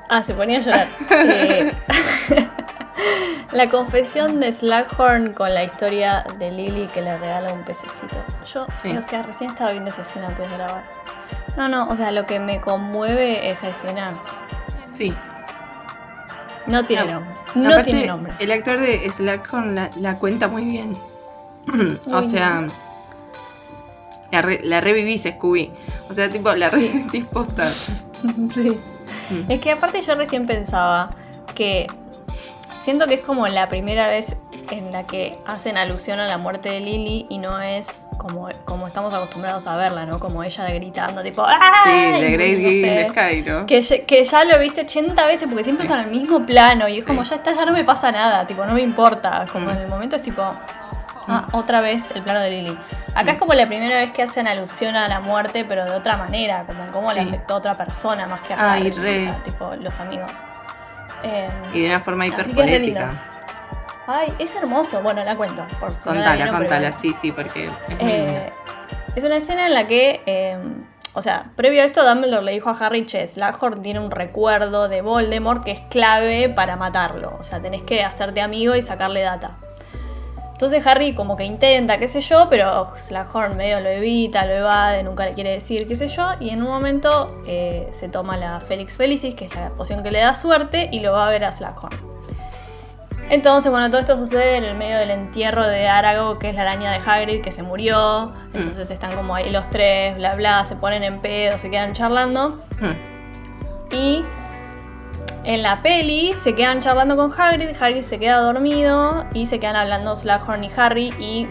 Ah, 0.09 0.23
se 0.23 0.33
ponía 0.33 0.59
a 0.59 0.61
llorar. 0.61 0.87
Eh, 1.11 1.73
la 3.51 3.69
confesión 3.69 4.39
de 4.39 4.51
Slackhorn 4.51 5.33
con 5.33 5.53
la 5.53 5.63
historia 5.63 6.25
de 6.39 6.51
Lily 6.51 6.87
que 6.87 7.01
le 7.01 7.17
regala 7.17 7.53
un 7.53 7.63
pececito. 7.63 8.23
Yo, 8.51 8.65
Sí. 8.81 8.95
o 8.97 9.01
sea, 9.01 9.23
recién 9.23 9.51
estaba 9.51 9.71
viendo 9.71 9.89
esa 9.89 10.01
escena 10.01 10.27
antes 10.27 10.49
de 10.49 10.55
grabar. 10.57 10.83
No, 11.57 11.67
no, 11.69 11.87
o 11.89 11.95
sea, 11.95 12.11
lo 12.11 12.25
que 12.25 12.39
me 12.39 12.59
conmueve 12.61 13.49
esa 13.49 13.69
escena 13.69 14.19
Sí. 14.93 15.13
no 16.67 16.85
tiene 16.85 17.05
No. 17.05 17.11
nombre. 17.19 17.35
No 17.55 17.67
Aparte, 17.69 17.83
tiene 17.91 18.07
nombre. 18.07 18.33
El 18.39 18.51
actor 18.51 18.79
de 18.79 19.09
Slackhorn 19.11 19.75
la, 19.75 19.89
la 19.95 20.17
cuenta 20.17 20.47
muy 20.49 20.65
bien. 20.65 20.97
o 22.11 22.23
sea, 22.23 22.67
la, 24.31 24.41
re- 24.41 24.61
la 24.63 24.81
revivís, 24.81 25.23
Scooby. 25.23 25.71
O 26.09 26.13
sea, 26.13 26.29
tipo, 26.29 26.53
la 26.55 26.69
resentís 26.69 27.25
posta. 27.25 27.67
Sí. 28.55 28.79
Mm. 29.29 29.51
Es 29.51 29.59
que 29.59 29.71
aparte 29.71 30.01
yo 30.01 30.15
recién 30.15 30.45
pensaba 30.47 31.11
que 31.53 31.85
siento 32.85 33.07
que 33.07 33.15
es 33.15 33.21
como 33.21 33.47
la 33.47 33.67
primera 33.67 34.07
vez 34.07 34.37
en 34.69 34.91
la 34.91 35.07
que 35.07 35.39
hacen 35.47 35.75
alusión 35.75 36.19
a 36.19 36.27
la 36.27 36.37
muerte 36.37 36.69
de 36.69 36.79
Lily 36.81 37.25
y 37.29 37.39
no 37.39 37.59
es 37.59 38.05
como, 38.19 38.47
como 38.63 38.85
estamos 38.85 39.11
acostumbrados 39.11 39.65
a 39.65 39.75
verla, 39.75 40.05
¿no? 40.05 40.19
Como 40.19 40.43
ella 40.43 40.69
gritando, 40.69 41.23
tipo, 41.23 41.43
Sí, 41.47 41.51
¡ay! 41.59 42.21
The 42.21 42.31
Great 42.31 42.59
No 42.59 42.69
sé. 42.69 43.07
Sky, 43.09 43.41
¿no? 43.41 43.65
Que, 43.65 43.81
ya- 43.81 44.05
que 44.05 44.23
ya 44.23 44.43
lo 44.45 44.59
viste 44.59 44.81
80 44.81 45.25
veces 45.25 45.47
porque 45.47 45.63
siempre 45.63 45.87
Sí. 45.87 45.91
usan 45.91 46.05
el 46.05 46.11
mismo 46.11 46.45
plano 46.45 46.87
y 46.87 46.99
es 46.99 47.03
Sí. 47.03 47.07
como 47.07 47.23
ya 47.23 47.35
está, 47.37 47.53
ya 47.53 47.65
no 47.65 47.71
me 47.71 47.83
pasa 47.83 48.11
nada, 48.11 48.45
tipo, 48.45 48.63
no 48.67 48.73
me 48.73 48.81
importa. 48.81 49.47
Como 49.51 49.65
Mm. 49.65 49.69
en 49.71 49.77
el 49.77 49.87
momento 49.87 50.15
es 50.17 50.21
tipo, 50.21 50.43
ah, 50.43 51.47
otra 51.53 51.81
vez 51.81 52.11
el 52.11 52.21
plano 52.21 52.39
de 52.41 52.51
Lily. 52.51 52.77
Acá 53.15 53.31
es 53.31 53.37
como 53.39 53.55
la 53.55 53.65
primera 53.65 53.97
vez 53.97 54.11
que 54.11 54.21
hacen 54.21 54.47
alusión 54.47 54.95
a 54.95 55.07
la 55.09 55.19
muerte, 55.21 55.65
pero 55.65 55.85
de 55.85 55.91
otra 55.91 56.17
manera, 56.17 56.65
como 56.67 56.83
en 56.83 56.91
cómo 56.91 57.11
le 57.13 57.23
Sí. 57.23 57.29
afectó 57.29 57.55
a 57.55 57.57
otra 57.57 57.73
persona 57.73 58.27
más 58.27 58.41
que 58.41 58.53
a 58.53 58.73
Ay, 58.73 58.81
Harry, 58.81 58.91
re. 58.91 59.33
tipo 59.43 59.73
los 59.75 59.99
amigos. 59.99 60.31
Eh, 61.23 61.49
Y 61.73 61.81
de 61.81 61.87
una 61.87 61.99
forma 61.99 62.27
hiperpoética. 62.27 63.21
ay, 64.07 64.33
es 64.39 64.55
hermoso. 64.55 65.01
Bueno, 65.01 65.23
la 65.23 65.35
cuento. 65.35 65.65
Por 65.79 65.91
si 65.91 65.99
Contala, 65.99 66.51
contala, 66.51 66.91
sí, 66.91 67.15
sí, 67.21 67.31
porque 67.31 67.65
es 67.65 68.01
muy 68.01 68.11
eh, 68.11 68.51
es 69.15 69.23
una 69.23 69.37
escena 69.37 69.65
en 69.65 69.73
la 69.73 69.87
que, 69.87 70.21
eh, 70.25 70.57
o 71.13 71.21
sea, 71.21 71.51
previo 71.55 71.81
a 71.81 71.85
esto, 71.85 72.05
Dumbledore 72.07 72.43
le 72.43 72.51
dijo 72.51 72.69
a 72.69 72.73
Harry, 72.73 73.05
che, 73.05 73.25
Slughorn 73.25 73.81
tiene 73.81 73.99
un 74.01 74.11
recuerdo 74.11 74.89
de 74.89 75.01
Voldemort 75.01 75.63
que 75.63 75.71
es 75.71 75.81
clave 75.89 76.49
para 76.49 76.75
matarlo. 76.75 77.37
O 77.39 77.43
sea, 77.43 77.61
tenés 77.61 77.81
que 77.83 78.03
hacerte 78.03 78.41
amigo 78.41 78.75
y 78.75 78.81
sacarle 78.81 79.21
data. 79.21 79.57
Entonces 80.55 80.87
Harry 80.87 81.13
como 81.13 81.35
que 81.35 81.43
intenta, 81.43 81.99
qué 81.99 82.07
sé 82.07 82.21
yo, 82.21 82.47
pero 82.49 82.97
Slughorn 82.97 83.57
medio 83.57 83.81
lo 83.81 83.89
evita, 83.89 84.45
lo 84.45 84.53
evade, 84.53 85.03
nunca 85.03 85.25
le 85.25 85.33
quiere 85.33 85.51
decir, 85.51 85.85
qué 85.85 85.97
sé 85.97 86.07
yo, 86.07 86.29
y 86.39 86.51
en 86.51 86.63
un 86.63 86.69
momento 86.69 87.43
eh, 87.45 87.89
se 87.91 88.07
toma 88.07 88.37
la 88.37 88.61
Felix 88.61 88.95
Felicis, 88.95 89.35
que 89.35 89.45
es 89.45 89.53
la 89.53 89.71
poción 89.71 90.01
que 90.01 90.11
le 90.11 90.19
da 90.19 90.33
suerte, 90.33 90.87
y 90.93 91.01
lo 91.01 91.11
va 91.11 91.27
a 91.27 91.29
ver 91.29 91.43
a 91.43 91.51
Slughorn. 91.51 91.97
Entonces, 93.29 93.69
bueno, 93.69 93.89
todo 93.89 93.99
esto 93.99 94.15
sucede 94.15 94.55
en 94.55 94.63
el 94.63 94.77
medio 94.77 94.97
del 94.97 95.11
entierro 95.11 95.67
de 95.67 95.89
Aragog, 95.89 96.39
que 96.39 96.47
es 96.47 96.55
la 96.55 96.61
araña 96.61 96.89
de 96.91 96.99
Hagrid, 97.05 97.41
que 97.41 97.51
se 97.51 97.61
murió. 97.61 98.31
Entonces 98.53 98.89
están 98.89 99.13
como 99.13 99.35
ahí 99.35 99.49
los 99.49 99.69
tres, 99.69 100.15
bla 100.15 100.35
bla, 100.35 100.63
se 100.63 100.77
ponen 100.77 101.03
en 101.03 101.19
pedo, 101.19 101.57
se 101.57 101.69
quedan 101.69 101.91
charlando. 101.91 102.59
Mm. 102.79 103.93
Y 103.93 104.23
en 105.45 105.61
la 105.61 105.81
peli 105.81 106.33
se 106.35 106.55
quedan 106.55 106.81
charlando 106.81 107.15
con 107.15 107.31
Hagrid, 107.31 107.69
Hagrid 107.79 108.01
se 108.01 108.19
queda 108.19 108.37
dormido 108.37 109.25
y 109.33 109.45
se 109.45 109.59
quedan 109.59 109.75
hablando 109.75 110.15
Slughorn 110.15 110.63
y 110.63 110.71
Harry 110.75 111.13
y 111.19 111.47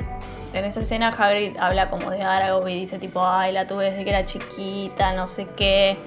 en 0.52 0.64
esa 0.64 0.80
escena 0.80 1.08
Hagrid 1.08 1.56
habla 1.58 1.90
como 1.90 2.10
de 2.10 2.22
Aragog 2.22 2.68
y 2.68 2.80
dice 2.80 2.98
tipo, 2.98 3.24
ay, 3.24 3.52
la 3.52 3.66
tuve 3.66 3.90
desde 3.90 4.04
que 4.04 4.10
era 4.10 4.24
chiquita, 4.24 5.12
no 5.12 5.26
sé 5.26 5.48
qué. 5.56 5.98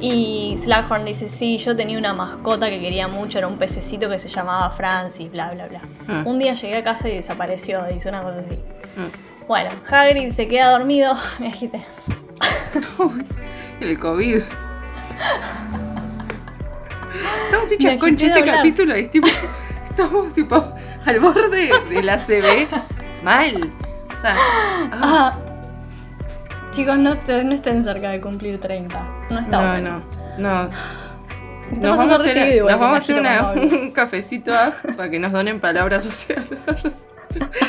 Y 0.00 0.56
Slughorn 0.58 1.04
dice, 1.04 1.28
sí, 1.28 1.56
yo 1.58 1.76
tenía 1.76 1.98
una 1.98 2.12
mascota 2.12 2.68
que 2.68 2.80
quería 2.80 3.08
mucho, 3.08 3.38
era 3.38 3.46
un 3.46 3.58
pececito 3.58 4.08
que 4.10 4.18
se 4.18 4.28
llamaba 4.28 4.70
Francis, 4.70 5.30
bla, 5.30 5.50
bla, 5.50 5.66
bla. 5.66 5.82
Mm. 6.08 6.26
Un 6.26 6.38
día 6.38 6.54
llegué 6.54 6.76
a 6.76 6.84
casa 6.84 7.08
y 7.08 7.16
desapareció, 7.16 7.84
dice 7.84 8.08
una 8.08 8.22
cosa 8.22 8.40
así. 8.40 8.58
Mm. 8.96 9.46
Bueno, 9.46 9.70
Hagrid 9.90 10.30
se 10.30 10.48
queda 10.48 10.70
dormido, 10.70 11.14
me 11.38 11.48
agité. 11.48 11.80
El 13.80 13.98
COVID. 13.98 14.42
Estamos 17.44 17.66
agité 17.66 17.98
concha 17.98 18.26
este 18.26 18.38
hablar. 18.40 18.56
capítulo. 18.56 18.94
Es 18.94 19.10
tipo, 19.10 19.28
estamos 19.90 20.34
tipo 20.34 20.72
al 21.04 21.20
borde 21.20 21.70
de 21.88 22.02
la 22.02 22.18
CB. 22.18 22.66
Mal. 23.22 23.70
O 24.16 24.20
sea, 24.20 24.34
ah, 24.36 25.32
Ah. 25.32 25.38
Chicos, 26.70 26.98
no, 26.98 27.16
te- 27.18 27.44
no 27.44 27.54
estén 27.54 27.84
cerca 27.84 28.10
de 28.10 28.20
cumplir 28.20 28.60
30. 28.60 29.08
No 29.30 29.38
está 29.38 29.60
no, 29.62 29.70
bueno. 29.70 30.02
no, 30.38 30.70
Nos 31.80 31.96
vamos 31.96 32.12
a 32.12 32.16
hacer, 32.16 32.32
seguido 32.32 32.56
igual 32.56 32.72
nos 32.72 32.78
que 32.78 32.84
vamos 32.84 32.98
a 32.98 33.02
hacer 33.02 33.16
Majito 33.16 33.20
una- 33.20 33.52
cuando 33.54 33.62
hablo. 33.62 33.80
un 33.82 33.90
cafecito 33.92 34.52
ah, 34.54 34.72
para 34.96 35.08
que 35.10 35.18
nos 35.20 35.32
donen 35.32 35.60
palabras 35.60 36.02
sociales. 36.04 36.44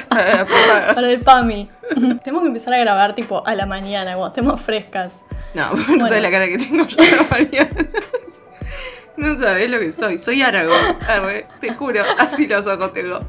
Para. 0.09 0.45
Para 0.93 1.09
el 1.09 1.21
PAMI. 1.21 1.69
Tenemos 2.23 2.41
que 2.43 2.47
empezar 2.47 2.73
a 2.73 2.77
grabar 2.77 3.15
tipo 3.15 3.45
a 3.47 3.55
la 3.55 3.65
mañana, 3.65 4.11
cuando 4.13 4.27
estemos 4.27 4.61
frescas. 4.61 5.23
No, 5.53 5.69
no 5.73 5.83
Bueno. 5.88 6.07
sabes 6.07 6.23
la 6.23 6.31
cara 6.31 6.45
que 6.47 6.57
tengo 6.57 6.85
yo 6.88 6.97
a 6.99 7.15
la 7.23 7.27
mañana. 7.29 7.89
No 9.17 9.36
sabes 9.36 9.69
lo 9.69 9.80
que 9.80 9.91
soy. 9.91 10.17
Soy 10.17 10.41
Aragón. 10.41 10.75
Arre, 11.08 11.45
te 11.60 11.73
juro, 11.73 12.01
así 12.17 12.47
los 12.47 12.67
ojos 12.67 12.93
tengo. 12.93 13.21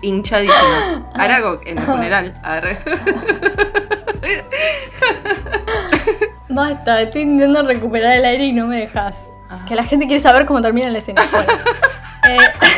Hinchadísimo. 0.00 1.10
Aragón 1.14 1.60
en 1.66 1.78
el 1.78 1.84
funeral. 1.84 2.40
Arre. 2.42 2.78
Basta, 6.48 7.02
estoy 7.02 7.22
intentando 7.22 7.62
recuperar 7.68 8.16
el 8.16 8.24
aire 8.24 8.46
y 8.46 8.52
no 8.52 8.66
me 8.66 8.78
dejas. 8.78 9.28
Ah. 9.50 9.64
Que 9.68 9.74
la 9.74 9.84
gente 9.84 10.06
quiere 10.06 10.20
saber 10.20 10.46
cómo 10.46 10.60
termina 10.60 10.88
la 10.90 10.98
escena. 10.98 11.22
Bueno, 11.30 11.52
eh, 12.28 12.38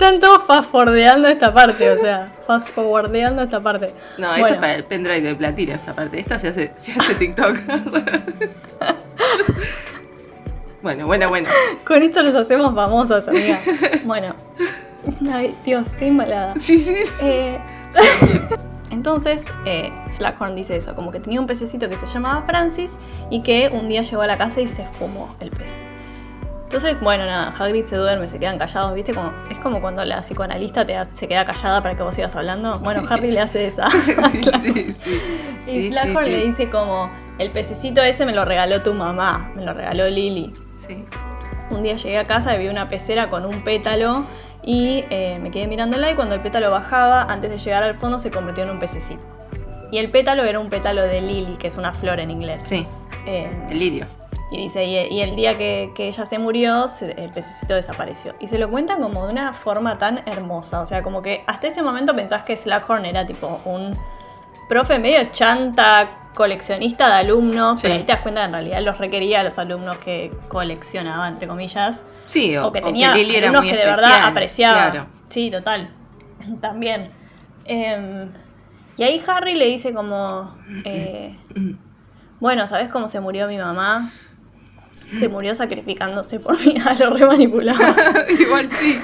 Están 0.00 0.18
todos 0.18 0.44
fast 0.44 0.70
forwardeando 0.70 1.28
esta 1.28 1.52
parte, 1.52 1.90
o 1.90 1.98
sea, 1.98 2.32
fast 2.46 2.70
forwardeando 2.70 3.42
esta 3.42 3.60
parte. 3.60 3.92
No, 4.16 4.34
esto 4.34 4.46
es 4.46 4.54
para 4.54 4.74
el 4.74 4.84
pendrive 4.84 5.20
de 5.20 5.34
platino, 5.34 5.74
esta 5.74 5.94
parte. 5.94 6.18
Esta 6.18 6.38
se 6.38 6.48
hace, 6.48 6.72
se 6.78 6.92
hace 6.92 7.16
TikTok. 7.16 7.58
bueno, 10.82 11.06
bueno, 11.06 11.28
bueno. 11.28 11.50
Con 11.84 12.02
esto 12.02 12.22
los 12.22 12.34
hacemos 12.34 12.74
famosas, 12.74 13.28
amiga. 13.28 13.60
Bueno. 14.04 14.34
Ay, 15.30 15.54
Dios, 15.66 15.88
estoy 15.88 16.08
embalada. 16.08 16.54
Sí, 16.56 16.78
sí, 16.78 16.96
sí. 17.04 17.12
Eh, 17.22 17.60
entonces, 18.90 19.48
eh, 19.66 19.92
Slughorn 20.08 20.54
dice 20.54 20.78
eso, 20.78 20.94
como 20.94 21.10
que 21.10 21.20
tenía 21.20 21.38
un 21.38 21.46
pececito 21.46 21.90
que 21.90 21.98
se 21.98 22.06
llamaba 22.06 22.46
Francis 22.46 22.96
y 23.28 23.42
que 23.42 23.68
un 23.70 23.90
día 23.90 24.00
llegó 24.00 24.22
a 24.22 24.26
la 24.26 24.38
casa 24.38 24.62
y 24.62 24.66
se 24.66 24.86
fumó 24.86 25.36
el 25.40 25.50
pez. 25.50 25.84
Entonces, 26.70 27.00
bueno, 27.00 27.26
nada, 27.26 27.52
Hagrid 27.58 27.84
se 27.84 27.96
duerme, 27.96 28.28
se 28.28 28.38
quedan 28.38 28.56
callados, 28.56 28.94
¿viste? 28.94 29.12
Como, 29.12 29.32
es 29.50 29.58
como 29.58 29.80
cuando 29.80 30.04
la 30.04 30.20
psicoanalista 30.20 30.86
te 30.86 30.96
se 31.14 31.26
queda 31.26 31.44
callada 31.44 31.82
para 31.82 31.96
que 31.96 32.04
vos 32.04 32.14
sigas 32.14 32.36
hablando. 32.36 32.78
Bueno, 32.78 33.02
Harry 33.10 33.32
le 33.32 33.40
hace 33.40 33.66
esa. 33.66 33.88
Sí, 34.30 34.44
sí, 34.62 34.92
sí. 34.92 35.70
y 35.72 35.90
Slughorn 35.90 36.26
le 36.30 36.44
dice 36.44 36.70
como, 36.70 37.10
el 37.40 37.50
pececito 37.50 38.00
ese 38.02 38.24
me 38.24 38.32
lo 38.32 38.44
regaló 38.44 38.82
tu 38.82 38.94
mamá, 38.94 39.50
me 39.56 39.64
lo 39.64 39.74
regaló 39.74 40.08
Lily. 40.08 40.52
Sí. 40.86 41.04
Un 41.70 41.82
día 41.82 41.96
llegué 41.96 42.18
a 42.18 42.28
casa 42.28 42.54
y 42.54 42.60
vi 42.60 42.68
una 42.68 42.88
pecera 42.88 43.30
con 43.30 43.46
un 43.46 43.64
pétalo 43.64 44.24
y 44.62 45.04
eh, 45.10 45.40
me 45.42 45.50
quedé 45.50 45.66
mirándola 45.66 46.08
y 46.12 46.14
cuando 46.14 46.36
el 46.36 46.40
pétalo 46.40 46.70
bajaba, 46.70 47.22
antes 47.24 47.50
de 47.50 47.58
llegar 47.58 47.82
al 47.82 47.96
fondo, 47.96 48.20
se 48.20 48.30
convirtió 48.30 48.62
en 48.62 48.70
un 48.70 48.78
pececito. 48.78 49.24
Y 49.90 49.98
el 49.98 50.08
pétalo 50.12 50.44
era 50.44 50.60
un 50.60 50.68
pétalo 50.68 51.02
de 51.02 51.20
lily, 51.20 51.56
que 51.56 51.66
es 51.66 51.76
una 51.76 51.94
flor 51.94 52.20
en 52.20 52.30
inglés. 52.30 52.62
Sí, 52.62 52.86
Eh, 53.26 53.50
el 53.68 53.78
lirio. 53.80 54.06
Y 54.50 54.56
dice, 54.56 54.84
y, 54.84 55.20
el 55.20 55.36
día 55.36 55.56
que, 55.56 55.92
que 55.94 56.08
ella 56.08 56.26
se 56.26 56.38
murió, 56.38 56.86
el 57.16 57.30
pececito 57.32 57.74
desapareció. 57.74 58.34
Y 58.40 58.48
se 58.48 58.58
lo 58.58 58.68
cuentan 58.68 59.00
como 59.00 59.24
de 59.26 59.32
una 59.32 59.52
forma 59.52 59.96
tan 59.96 60.22
hermosa. 60.26 60.80
O 60.80 60.86
sea, 60.86 61.02
como 61.02 61.22
que 61.22 61.44
hasta 61.46 61.68
ese 61.68 61.82
momento 61.82 62.14
pensás 62.16 62.42
que 62.42 62.56
Slughorn 62.56 63.04
era 63.04 63.24
tipo 63.24 63.60
un 63.64 63.96
profe 64.68 64.98
medio 64.98 65.24
chanta, 65.30 66.30
coleccionista 66.34 67.06
de 67.08 67.12
alumnos, 67.14 67.80
Sí. 67.80 67.82
pero 67.84 67.94
ahí 67.94 68.04
te 68.04 68.12
das 68.12 68.22
cuenta 68.22 68.40
que 68.42 68.46
en 68.46 68.52
realidad 68.52 68.80
los 68.82 68.98
requería 68.98 69.40
a 69.40 69.42
los 69.44 69.58
alumnos 69.58 69.98
que 69.98 70.32
coleccionaba, 70.48 71.28
entre 71.28 71.46
comillas. 71.46 72.04
Sí, 72.26 72.56
o, 72.56 72.68
O 72.68 72.72
que 72.72 72.80
o 72.80 72.82
tenía 72.82 73.14
Lily 73.14 73.36
era 73.36 73.48
alumnos 73.50 73.70
que 73.70 73.76
de 73.76 73.84
verdad 73.84 74.24
apreciaba. 74.24 74.90
Claro. 74.90 75.06
Sí, 75.28 75.50
total. 75.50 75.90
También. 76.60 77.12
Em, 77.66 78.30
y 78.96 79.02
ahí 79.04 79.22
Harry 79.28 79.54
le 79.54 79.66
dice 79.66 79.92
como, 79.94 80.56
eh, 80.84 81.36
bueno, 82.40 82.66
¿sabes 82.66 82.88
cómo 82.90 83.06
se 83.06 83.20
murió 83.20 83.46
mi 83.46 83.58
mamá? 83.58 84.10
Se 85.18 85.28
murió 85.28 85.54
sacrificándose 85.54 86.38
por 86.40 86.58
mí. 86.64 86.74
Ah, 86.84 86.94
lo 86.98 87.10
re 87.10 87.26
manipulaba. 87.26 87.78
Igual 88.40 88.68
sí. 88.70 88.98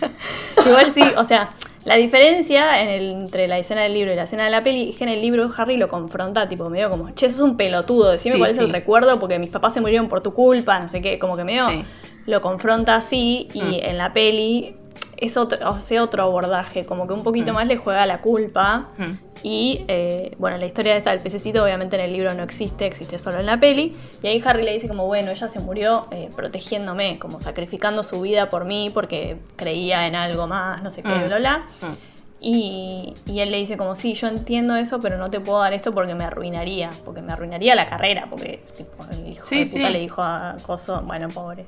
Igual 0.66 0.92
sí, 0.92 1.02
o 1.16 1.24
sea, 1.24 1.50
la 1.84 1.96
diferencia 1.96 2.80
en 2.80 2.88
el- 2.88 3.12
entre 3.12 3.46
la 3.48 3.58
escena 3.58 3.82
del 3.82 3.94
libro 3.94 4.12
y 4.12 4.16
la 4.16 4.24
escena 4.24 4.44
de 4.44 4.50
la 4.50 4.62
peli 4.62 4.90
es 4.90 4.96
que 4.96 5.04
en 5.04 5.10
el 5.10 5.20
libro 5.20 5.48
Harry 5.56 5.76
lo 5.76 5.88
confronta, 5.88 6.48
tipo, 6.48 6.68
medio 6.70 6.90
como, 6.90 7.10
che, 7.10 7.30
sos 7.30 7.40
un 7.40 7.56
pelotudo, 7.56 8.10
decime 8.10 8.34
Sí, 8.34 8.38
cuál 8.40 8.50
es 8.50 8.58
el 8.58 8.70
recuerdo 8.70 9.18
porque 9.20 9.38
mis 9.38 9.50
papás 9.50 9.74
se 9.74 9.80
murieron 9.80 10.08
por 10.08 10.20
tu 10.20 10.32
culpa, 10.34 10.78
no 10.80 10.88
sé 10.88 11.00
qué, 11.00 11.18
como 11.18 11.36
que 11.36 11.44
medio 11.44 11.68
Sí. 11.70 11.84
lo 12.26 12.40
confronta 12.40 12.96
así 12.96 13.48
y 13.54 13.60
Mm. 13.62 13.74
en 13.82 13.98
la 13.98 14.12
peli 14.12 14.74
es 15.18 15.36
otro, 15.36 15.66
hace 15.68 16.00
otro 16.00 16.22
abordaje, 16.24 16.84
como 16.84 17.06
que 17.06 17.12
un 17.14 17.22
poquito 17.22 17.52
Mm. 17.52 17.54
más 17.54 17.66
le 17.68 17.76
juega 17.76 18.04
la 18.06 18.20
culpa. 18.20 18.88
Mm. 18.98 19.12
Y 19.42 19.84
eh, 19.88 20.34
bueno, 20.38 20.56
la 20.56 20.66
historia 20.66 20.96
esta 20.96 21.10
del 21.10 21.20
pececito 21.20 21.62
obviamente 21.62 21.96
en 21.96 22.02
el 22.02 22.12
libro 22.12 22.34
no 22.34 22.42
existe, 22.42 22.86
existe 22.86 23.18
solo 23.18 23.38
en 23.40 23.46
la 23.46 23.60
peli. 23.60 23.96
Y 24.22 24.26
ahí 24.26 24.42
Harry 24.44 24.62
le 24.64 24.72
dice 24.72 24.88
como, 24.88 25.06
bueno, 25.06 25.30
ella 25.30 25.48
se 25.48 25.60
murió 25.60 26.06
eh, 26.10 26.30
protegiéndome, 26.34 27.18
como 27.18 27.38
sacrificando 27.40 28.02
su 28.02 28.20
vida 28.20 28.50
por 28.50 28.64
mí 28.64 28.90
porque 28.92 29.36
creía 29.56 30.06
en 30.06 30.14
algo 30.16 30.46
más, 30.46 30.82
no 30.82 30.90
sé 30.90 31.02
qué, 31.02 31.08
Mm. 31.10 31.26
bla, 31.26 31.38
bla. 31.38 31.58
Mm. 31.82 31.92
Y, 32.38 33.14
y 33.24 33.40
él 33.40 33.50
le 33.50 33.56
dice 33.56 33.76
como, 33.76 33.94
sí, 33.94 34.12
yo 34.14 34.28
entiendo 34.28 34.76
eso, 34.76 35.00
pero 35.00 35.16
no 35.16 35.30
te 35.30 35.40
puedo 35.40 35.58
dar 35.60 35.72
esto 35.72 35.92
porque 35.92 36.14
me 36.14 36.24
arruinaría, 36.24 36.90
porque 37.04 37.22
me 37.22 37.32
arruinaría 37.32 37.74
la 37.74 37.86
carrera, 37.86 38.26
porque 38.28 38.62
tipo, 38.76 39.04
el 39.10 39.26
hijo 39.32 39.44
Sí, 39.44 39.60
de 39.64 39.66
puta 39.70 39.86
sí. 39.86 39.92
le 39.92 39.98
dijo 40.00 40.22
a 40.22 40.56
Coso, 40.64 41.00
bueno, 41.02 41.28
pobre. 41.28 41.64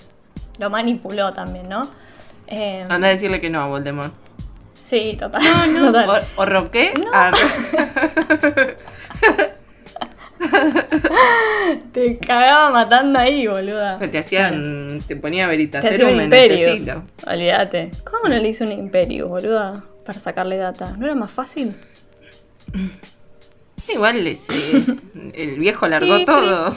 Lo 0.58 0.68
manipuló 0.70 1.32
también, 1.32 1.68
¿no? 1.68 1.88
Eh, 2.48 2.84
Anda 2.88 3.08
a 3.08 3.10
decirle 3.10 3.40
que 3.40 3.48
no 3.50 3.60
a 3.60 3.68
Voldemort. 3.68 4.12
Sí, 4.88 5.16
total. 5.18 5.42
No, 5.42 5.66
no. 5.66 5.92
total. 5.92 6.24
¿O, 6.36 6.42
o 6.42 6.46
Roque? 6.46 6.92
No. 6.98 7.10
Ah, 7.12 7.32
Te 11.92 12.18
cagaba 12.18 12.70
matando 12.70 13.18
ahí, 13.18 13.46
boluda. 13.46 13.98
te 13.98 14.18
hacían. 14.18 15.02
Te 15.06 15.16
ponía 15.16 15.44
Te 15.44 15.50
veritas 15.50 15.84
hacía 15.84 16.06
un 16.06 16.14
en 16.14 16.22
Imperius. 16.24 16.60
necesito. 16.60 17.04
Olvídate. 17.26 17.90
¿Cómo 18.04 18.28
no 18.28 18.36
le 18.40 18.48
hice 18.48 18.64
un 18.64 18.72
Imperius, 18.72 19.28
boluda? 19.28 19.84
Para 20.06 20.20
sacarle 20.20 20.56
data. 20.56 20.94
¿No 20.96 21.06
era 21.06 21.14
más 21.14 21.30
fácil? 21.30 21.74
Igual 23.92 24.26
ese, 24.26 24.52
el 25.34 25.58
viejo 25.58 25.88
largó 25.88 26.18
Sí, 26.18 26.24
todo. 26.24 26.76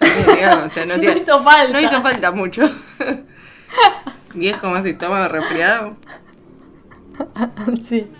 Digamos, 0.00 0.66
o 0.66 0.70
sea, 0.70 0.86
no, 0.86 0.94
hacía- 0.94 1.10
No 1.12 1.18
hizo 1.18 1.42
falta. 1.42 1.72
no 1.72 1.80
hizo 1.80 2.02
falta 2.02 2.30
mucho. 2.32 2.62
viejo 4.34 4.68
más 4.70 4.84
estómago 4.84 5.28
resfriado. 5.28 5.96
sí. 7.82 8.10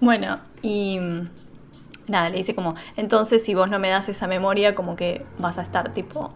Bueno, 0.00 0.38
y 0.62 0.98
mm, 0.98 1.28
nada, 2.08 2.28
le 2.30 2.38
dice 2.38 2.54
como, 2.54 2.74
entonces 2.96 3.44
si 3.44 3.54
vos 3.54 3.68
no 3.68 3.78
me 3.78 3.88
das 3.90 4.08
esa 4.08 4.26
memoria, 4.26 4.74
como 4.74 4.96
que 4.96 5.24
vas 5.38 5.58
a 5.58 5.62
estar 5.62 5.92
tipo, 5.92 6.32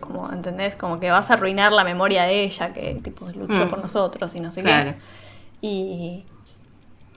como, 0.00 0.30
¿entendés? 0.32 0.76
Como 0.76 1.00
que 1.00 1.10
vas 1.10 1.30
a 1.30 1.34
arruinar 1.34 1.72
la 1.72 1.84
memoria 1.84 2.24
de 2.24 2.44
ella, 2.44 2.72
que 2.72 3.00
tipo 3.02 3.26
luchó 3.30 3.66
Mm. 3.66 3.70
por 3.70 3.78
nosotros 3.80 4.34
y 4.34 4.40
no 4.40 4.50
sé 4.50 4.62
Claro. 4.62 4.92
qué. 4.92 5.66
Y... 5.66 6.24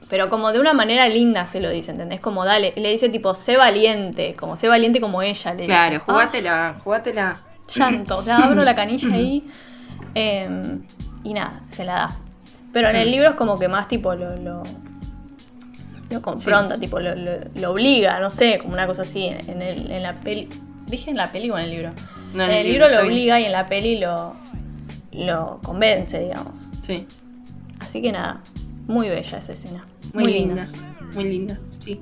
Pero 0.07 0.29
como 0.29 0.51
de 0.51 0.59
una 0.59 0.73
manera 0.73 1.07
linda 1.09 1.47
se 1.47 1.59
lo 1.59 1.69
dice, 1.71 1.89
¿entendés? 1.89 2.19
Como 2.19 2.45
dale, 2.45 2.73
le 2.75 2.91
dice 2.91 3.09
tipo, 3.09 3.33
sé 3.33 3.57
valiente, 3.57 4.35
como 4.35 4.55
sé 4.55 4.67
valiente 4.67 5.01
como 5.01 5.23
ella. 5.23 5.53
Le 5.55 5.65
Claro, 5.65 5.93
dice. 5.95 6.05
jugátela, 6.05 6.75
jugátela. 6.83 7.37
Ah, 7.41 7.57
llanto, 7.73 8.17
o 8.19 8.23
sea, 8.23 8.37
abro 8.45 8.63
la 8.63 8.75
canilla 8.75 9.15
ahí 9.15 9.49
eh, 10.13 10.77
y 11.23 11.33
nada, 11.33 11.61
se 11.71 11.85
la 11.85 11.93
da. 11.93 12.15
Pero 12.75 12.89
en 12.89 12.97
el 12.97 13.07
Mm. 13.07 13.11
libro 13.11 13.29
es 13.29 13.35
como 13.35 13.57
que 13.57 13.69
más 13.69 13.87
tipo 13.87 14.13
lo, 14.15 14.35
lo, 14.35 14.61
lo 16.09 16.21
confronta, 16.21 16.77
tipo 16.77 16.99
lo, 16.99 17.15
lo- 17.15 17.39
lo 17.55 17.71
obliga, 17.71 18.19
no 18.19 18.29
sé, 18.29 18.57
como 18.59 18.73
una 18.73 18.85
cosa 18.85 19.03
así. 19.03 19.27
En, 19.27 19.61
el, 19.61 19.89
en 19.89 20.03
la 20.03 20.13
peli. 20.15 20.49
¿Dije 20.85 21.09
en 21.09 21.15
la 21.15 21.31
peli 21.31 21.49
o 21.51 21.57
en 21.57 21.63
el 21.63 21.71
libro? 21.71 21.91
No, 22.33 22.43
en 22.43 22.51
el 22.51 22.67
libro 22.67 22.89
lo 22.89 22.99
obliga 23.01 23.39
y 23.39 23.45
en 23.45 23.53
la 23.53 23.67
peli 23.69 23.97
lo, 23.97 24.33
lo 25.13 25.61
convence, 25.63 26.19
digamos. 26.19 26.65
Sí, 26.81 27.07
Así 27.79 28.01
que 28.01 28.11
nada, 28.11 28.41
muy 28.87 29.07
bella 29.07 29.37
esa 29.37 29.53
escena. 29.53 29.85
muy, 30.13 30.25
linda. 30.33 30.67
Muy 31.13 31.23
linda, 31.23 31.57
sí. 31.79 32.01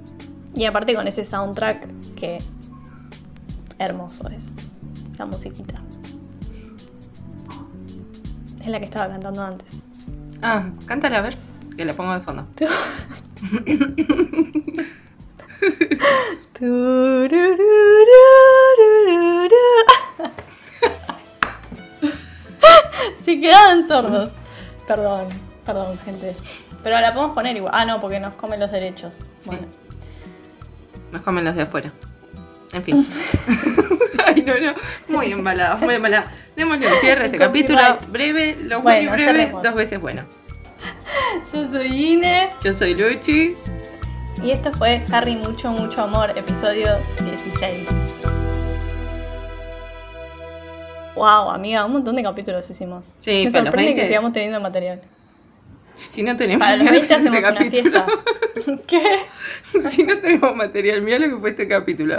Y 0.55 0.65
aparte 0.65 0.95
con 0.95 1.07
ese 1.07 1.23
soundtrack 1.23 1.87
que 2.15 2.39
hermoso 3.77 4.27
es. 4.29 4.55
La 5.19 5.27
musiquita. 5.27 5.75
Es 8.59 8.67
la 8.67 8.79
que 8.79 8.85
estaba 8.85 9.07
cantando 9.09 9.43
antes. 9.43 9.73
Ah, 10.43 10.65
cántala 10.85 11.19
a 11.19 11.21
ver, 11.21 11.37
que 11.75 11.85
la 11.85 11.93
pongo 11.93 12.13
de 12.13 12.19
fondo. 12.19 12.47
Si 23.23 23.37
quedaban 23.41 23.87
sordos. 23.87 24.33
Perdón, 24.87 25.27
perdón, 25.65 25.97
gente. 25.99 26.35
Pero 26.83 26.99
la 26.99 27.13
podemos 27.13 27.35
poner 27.35 27.55
igual. 27.57 27.71
Ah, 27.73 27.85
no, 27.85 27.99
porque 27.99 28.19
nos 28.19 28.35
comen 28.35 28.59
los 28.59 28.71
derechos. 28.71 29.19
Bueno. 29.45 29.67
Nos 31.11 31.21
comen 31.21 31.45
los 31.45 31.55
de 31.55 31.63
afuera. 31.63 31.91
En 32.73 32.83
fin. 32.83 33.07
Ay, 34.25 34.41
no, 34.41 34.53
no. 34.59 34.73
Muy 35.07 35.31
embalado, 35.31 35.77
muy 35.77 35.95
embalado. 35.95 36.25
Démosle 36.55 36.87
un 36.87 36.93
cierre 36.99 37.23
a 37.23 37.25
este 37.25 37.37
capítulo. 37.39 37.79
Breve, 38.09 38.57
lo 38.63 38.81
Bueno, 38.81 39.09
bueno 39.09 39.21
y 39.21 39.25
breve, 39.25 39.39
cerremos. 39.41 39.63
dos 39.63 39.75
veces 39.75 39.99
bueno. 39.99 40.23
Yo 41.53 41.71
soy 41.71 42.11
Ine. 42.13 42.49
Yo 42.63 42.73
soy 42.73 42.95
Luchi. 42.95 43.55
Y 44.43 44.51
esto 44.51 44.73
fue 44.73 45.03
Harry 45.11 45.35
Mucho, 45.35 45.69
Mucho 45.71 46.03
Amor, 46.03 46.37
episodio 46.37 46.87
16. 47.23 47.87
Wow, 51.15 51.51
amiga, 51.51 51.85
un 51.85 51.93
montón 51.93 52.15
de 52.15 52.23
capítulos 52.23 52.67
hicimos. 52.69 53.13
Sí, 53.19 53.43
Me 53.45 53.51
para 53.51 53.63
los 53.63 53.67
sorprende 53.69 53.85
20. 53.91 54.01
que 54.01 54.07
sigamos 54.07 54.31
teniendo 54.33 54.59
material. 54.59 55.01
Si 55.95 56.23
no 56.23 56.35
tenemos 56.35 56.59
Para 56.65 56.75
los 56.77 56.85
20 56.89 56.99
este 57.01 57.13
hacemos 57.13 57.39
una 57.39 57.53
capítulo. 57.53 58.03
fiesta. 58.05 58.81
¿Qué? 58.87 59.81
si 59.81 60.03
no 60.03 60.17
tenemos 60.17 60.55
material, 60.55 61.03
mira 61.03 61.19
lo 61.19 61.29
que 61.35 61.37
fue 61.39 61.51
este 61.51 61.67
capítulo. 61.67 62.17